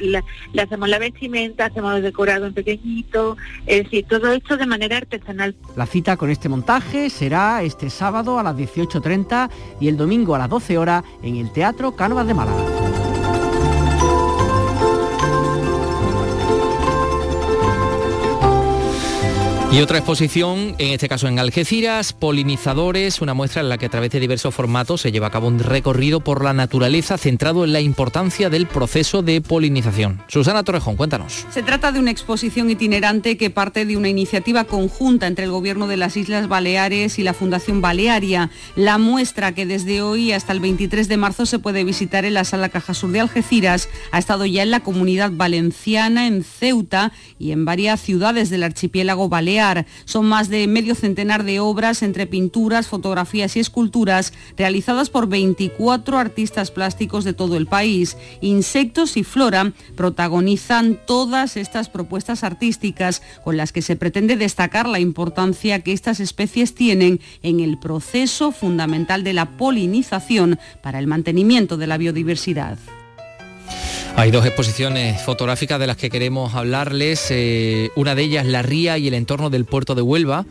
[0.00, 4.98] le hacemos la vestimenta, hacemos el decorado en pequeñito, es decir, todo esto de manera
[4.98, 5.54] artesanal.
[5.76, 9.50] La cita con este montaje será este sábado a las 18.30
[9.80, 13.03] y el domingo a las 12 horas en el Teatro Cánovas de Málaga.
[19.74, 23.88] Y otra exposición, en este caso en Algeciras, Polinizadores, una muestra en la que a
[23.88, 27.72] través de diversos formatos se lleva a cabo un recorrido por la naturaleza centrado en
[27.72, 30.22] la importancia del proceso de polinización.
[30.28, 31.44] Susana Torrejón, cuéntanos.
[31.50, 35.88] Se trata de una exposición itinerante que parte de una iniciativa conjunta entre el Gobierno
[35.88, 38.50] de las Islas Baleares y la Fundación Balearia.
[38.76, 42.44] La muestra que desde hoy hasta el 23 de marzo se puede visitar en la
[42.44, 47.10] Sala Caja Sur de Algeciras ha estado ya en la Comunidad Valenciana, en Ceuta
[47.40, 49.63] y en varias ciudades del archipiélago balear.
[50.04, 56.18] Son más de medio centenar de obras entre pinturas, fotografías y esculturas realizadas por 24
[56.18, 58.16] artistas plásticos de todo el país.
[58.40, 65.00] Insectos y flora protagonizan todas estas propuestas artísticas con las que se pretende destacar la
[65.00, 71.76] importancia que estas especies tienen en el proceso fundamental de la polinización para el mantenimiento
[71.76, 72.78] de la biodiversidad.
[74.16, 77.26] Hay dos exposiciones fotográficas de las que queremos hablarles.
[77.30, 80.46] eh, una de ellas, La Ría y el entorno del puerto de Huelva.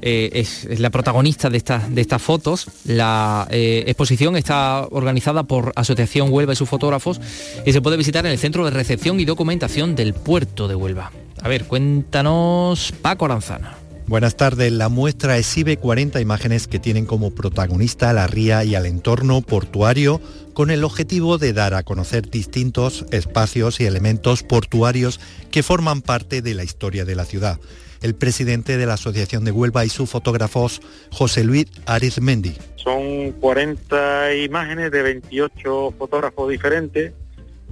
[0.00, 2.66] Eh, es, la protagonista de, estas de estas fotos.
[2.84, 7.20] La eh, exposición está organizada por Asociación Huelva y sus fotógrafos
[7.66, 11.10] y se puede visitar en el Centro de Recepción y Documentación del Puerto de Huelva.
[11.40, 13.81] A ver, cuéntanos Paco Aranzana.
[14.12, 14.70] Buenas tardes.
[14.70, 19.40] La muestra exhibe 40 imágenes que tienen como protagonista a la ría y al entorno
[19.40, 20.20] portuario
[20.52, 25.18] con el objetivo de dar a conocer distintos espacios y elementos portuarios
[25.50, 27.58] que forman parte de la historia de la ciudad.
[28.02, 32.54] El presidente de la Asociación de Huelva y sus fotógrafos, José Luis Arizmendi.
[32.76, 37.14] Son 40 imágenes de 28 fotógrafos diferentes,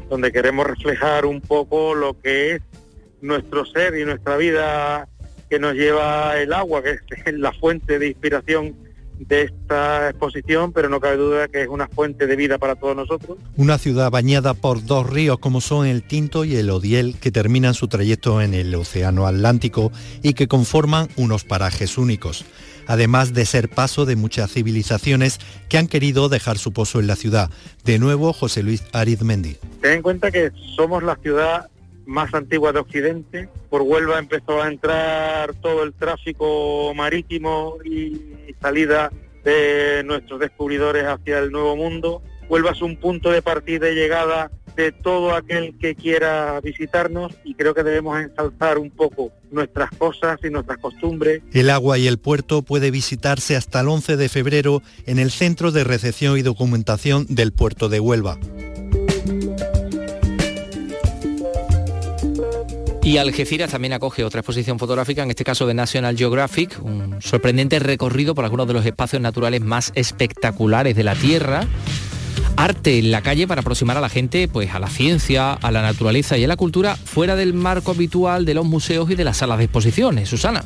[0.09, 2.63] donde queremos reflejar un poco lo que es
[3.21, 5.07] nuestro ser y nuestra vida
[5.51, 7.01] que nos lleva el agua, que es
[7.35, 8.75] la fuente de inspiración
[9.19, 12.97] de esta exposición, pero no cabe duda que es una fuente de vida para todos
[12.97, 13.37] nosotros.
[13.57, 17.75] Una ciudad bañada por dos ríos como son el Tinto y el Odiel que terminan
[17.75, 19.93] su trayecto en el Océano Atlántico
[20.23, 22.47] y que conforman unos parajes únicos,
[22.87, 25.39] además de ser paso de muchas civilizaciones
[25.69, 27.51] que han querido dejar su pozo en la ciudad.
[27.85, 29.59] De nuevo, José Luis Arizmendi.
[29.83, 31.70] Ten en cuenta que somos la ciudad
[32.11, 33.49] más antigua de Occidente.
[33.71, 38.21] Por Huelva empezó a entrar todo el tráfico marítimo y
[38.61, 39.11] salida
[39.45, 42.21] de nuestros descubridores hacia el Nuevo Mundo.
[42.49, 47.55] Huelva es un punto de partida y llegada de todo aquel que quiera visitarnos y
[47.55, 51.43] creo que debemos ensalzar un poco nuestras cosas y nuestras costumbres.
[51.53, 55.71] El agua y el puerto puede visitarse hasta el 11 de febrero en el Centro
[55.71, 58.39] de Recepción y Documentación del Puerto de Huelva.
[63.03, 67.79] Y Algeciras también acoge otra exposición fotográfica, en este caso de National Geographic, un sorprendente
[67.79, 71.67] recorrido por algunos de los espacios naturales más espectaculares de la Tierra.
[72.57, 75.81] Arte en la calle para aproximar a la gente pues, a la ciencia, a la
[75.81, 79.39] naturaleza y a la cultura fuera del marco habitual de los museos y de las
[79.39, 80.29] salas de exposiciones.
[80.29, 80.63] Susana.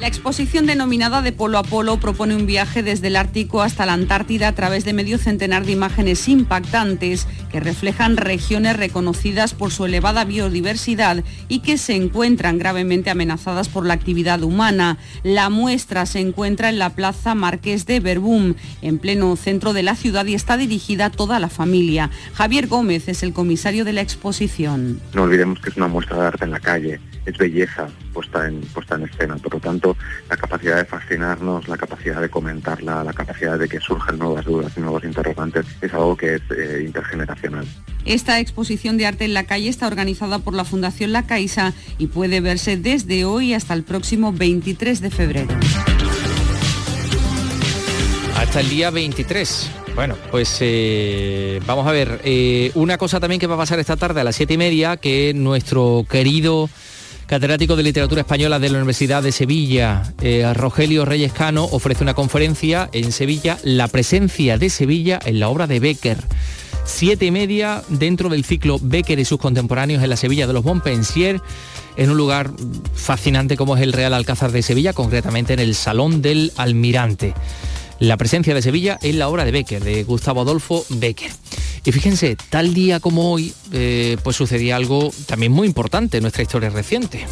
[0.00, 3.94] La exposición denominada de Polo a Polo propone un viaje desde el Ártico hasta la
[3.94, 9.86] Antártida a través de medio centenar de imágenes impactantes que reflejan regiones reconocidas por su
[9.86, 14.98] elevada biodiversidad y que se encuentran gravemente amenazadas por la actividad humana.
[15.24, 19.96] La muestra se encuentra en la Plaza Marqués de Berbum, en pleno centro de la
[19.96, 22.10] ciudad y está dirigida a toda la familia.
[22.34, 25.00] Javier Gómez es el comisario de la exposición.
[25.12, 28.60] No olvidemos que es una muestra de arte en la calle, es belleza puesta en,
[28.60, 29.36] puesta en escena.
[29.36, 29.96] Por lo tanto,
[30.28, 34.72] la capacidad de fascinarnos, la capacidad de comentarla, la capacidad de que surjan nuevas dudas
[34.76, 37.66] y nuevos interrogantes es algo que es eh, intergeneracional.
[38.04, 42.06] Esta exposición de arte en la calle está organizada por la Fundación La Caixa y
[42.06, 45.48] puede verse desde hoy hasta el próximo 23 de febrero.
[48.36, 49.70] Hasta el día 23.
[49.94, 52.20] Bueno, pues eh, vamos a ver.
[52.24, 54.96] eh, una cosa también que va a pasar esta tarde a las siete y media,
[54.96, 56.70] que nuestro querido
[57.28, 62.14] catedrático de literatura española de la Universidad de Sevilla, eh, Rogelio Reyes Cano, ofrece una
[62.14, 66.16] conferencia en Sevilla, La presencia de Sevilla en la obra de Becker.
[66.86, 70.64] Siete y media dentro del ciclo Becker y sus contemporáneos en la Sevilla de los
[70.64, 71.42] Montpensier,
[71.98, 72.50] en un lugar
[72.94, 77.34] fascinante como es el Real Alcázar de Sevilla, concretamente en el Salón del Almirante.
[78.00, 81.30] La presencia de Sevilla en la obra de Becker, de Gustavo Adolfo Becker.
[81.84, 86.42] Y fíjense, tal día como hoy, eh, pues sucedía algo también muy importante en nuestra
[86.42, 87.26] historia reciente.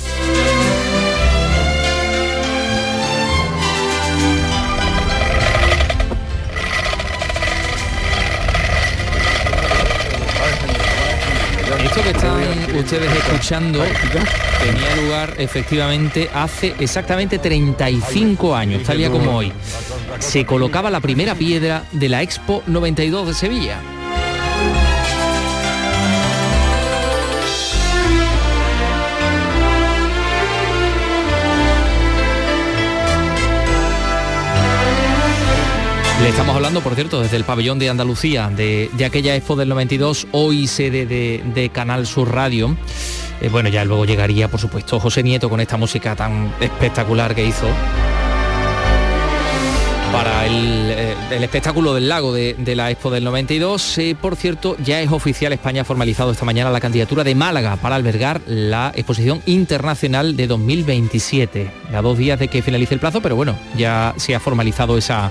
[12.07, 13.83] Que están ustedes escuchando
[14.63, 19.53] tenía lugar efectivamente hace exactamente 35 años, tal día como hoy.
[20.21, 23.96] Se colocaba la primera piedra de la Expo 92 de Sevilla.
[36.27, 40.27] Le estamos hablando, por cierto, desde el pabellón de Andalucía, de, aquella Expo del 92,
[40.33, 42.77] hoy sede de, Canal Sur Radio.
[43.41, 47.47] Eh, bueno, ya luego llegaría, por supuesto, José Nieto con esta música tan espectacular que
[47.47, 47.69] hizo
[50.13, 53.99] para el, eh, espectáculo del lago de, la Expo del 92.
[53.99, 57.77] Eh, por cierto, ya es oficial, España ha formalizado esta mañana la candidatura de Málaga
[57.77, 61.71] para albergar la exposición internacional de 2027.
[61.95, 65.31] A dos días de que finalice el plazo, pero bueno, ya se ha formalizado esa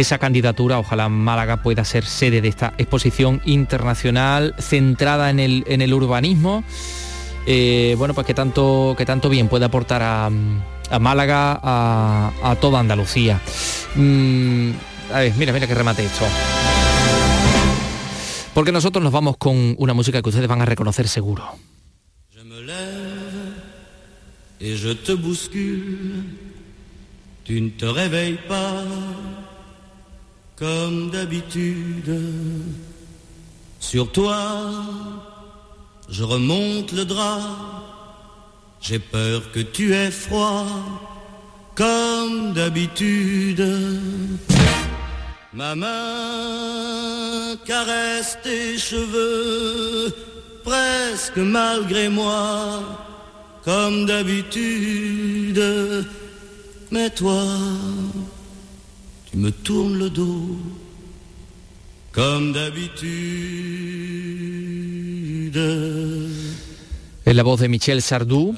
[0.00, 0.78] esa candidatura.
[0.78, 6.64] Ojalá Málaga pueda ser sede de esta exposición internacional centrada en el, en el urbanismo.
[7.46, 10.30] Eh, bueno, pues que tanto, que tanto bien puede aportar a,
[11.00, 13.40] Málaga, a, toda Andalucía.
[13.94, 14.70] Mm,
[15.14, 16.26] a ver, mira, mira que remate esto.
[18.52, 21.44] Porque nosotros nos vamos con una música que ustedes van a reconocer seguro.
[30.56, 32.18] Comme d'habitude.
[33.78, 34.72] Sur toi,
[36.08, 37.40] je remonte le drap.
[38.80, 40.66] J'ai peur que tu aies froid
[41.74, 43.64] comme d'habitude.
[45.52, 50.14] Ma main caresse tes cheveux
[50.64, 52.82] presque malgré moi
[53.64, 55.62] comme d'habitude.
[56.90, 57.44] Mais toi,
[59.36, 60.56] me tournes le dos
[62.12, 62.96] comme d'habitude.
[67.24, 68.54] Es la voz de Michel Sardou.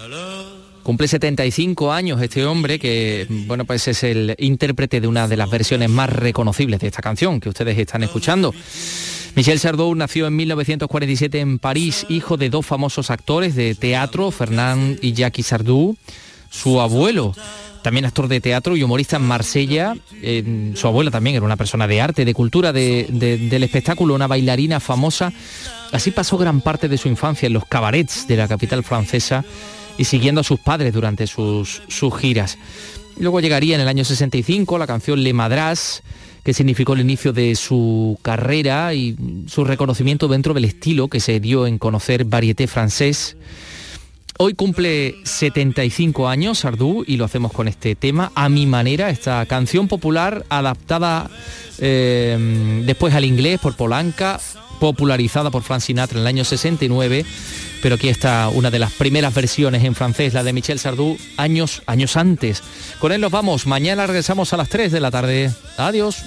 [0.84, 5.50] Cumple 75 años este hombre que, bueno, pues es el intérprete de una de las
[5.50, 8.54] versiones más reconocibles de esta canción que ustedes están escuchando.
[9.34, 14.98] Michel Sardou nació en 1947 en París, hijo de dos famosos actores de teatro, Fernand
[15.02, 15.96] y Jackie Sardou.
[16.50, 17.34] Su abuelo,
[17.88, 19.94] también actor de teatro y humorista en Marsella.
[20.74, 23.06] Su abuela también era una persona de arte, de cultura, de-
[23.50, 25.32] del espectáculo, una bailarina famosa.
[25.90, 29.42] Así pasó gran parte de su infancia en los cabarets de la capital francesa
[29.96, 32.58] y siguiendo a sus padres durante sus, sus giras.
[33.18, 36.02] Luego llegaría en el año 65 la canción Le Madras,
[36.44, 39.16] que significó el inicio de su carrera y
[39.46, 43.38] su reconocimiento dentro del estilo que se dio en conocer varieté francés.
[44.40, 49.44] Hoy cumple 75 años Sardú y lo hacemos con este tema, a mi manera, esta
[49.46, 51.28] canción popular adaptada
[51.78, 54.38] eh, después al inglés por Polanca,
[54.78, 57.24] popularizada por Frank Sinatra en el año 69,
[57.82, 61.82] pero aquí está una de las primeras versiones en francés, la de Michel Sardou, años,
[61.86, 62.62] años antes.
[63.00, 65.52] Con él nos vamos, mañana regresamos a las 3 de la tarde.
[65.76, 66.22] Adiós.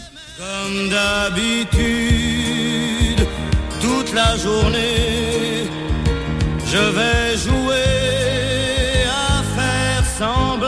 [10.21, 10.59] Comme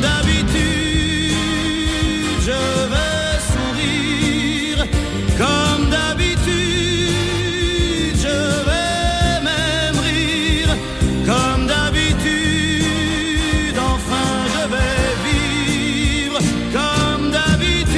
[0.00, 0.54] d'habitude,
[2.40, 2.60] je
[2.92, 4.80] vais sourire.
[5.36, 6.46] Comme d'habitude,
[8.16, 8.38] je
[8.68, 10.72] vais même rire.
[11.26, 12.18] Comme d'habitude,
[13.76, 16.38] enfin je vais vivre.
[16.72, 17.88] Comme d'habitude.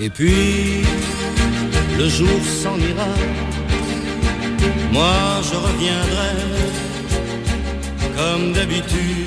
[0.00, 0.82] Et puis,
[1.96, 3.06] le jour s'en ira.
[4.96, 6.32] Moi, je reviendrai
[8.16, 9.25] comme d'habitude.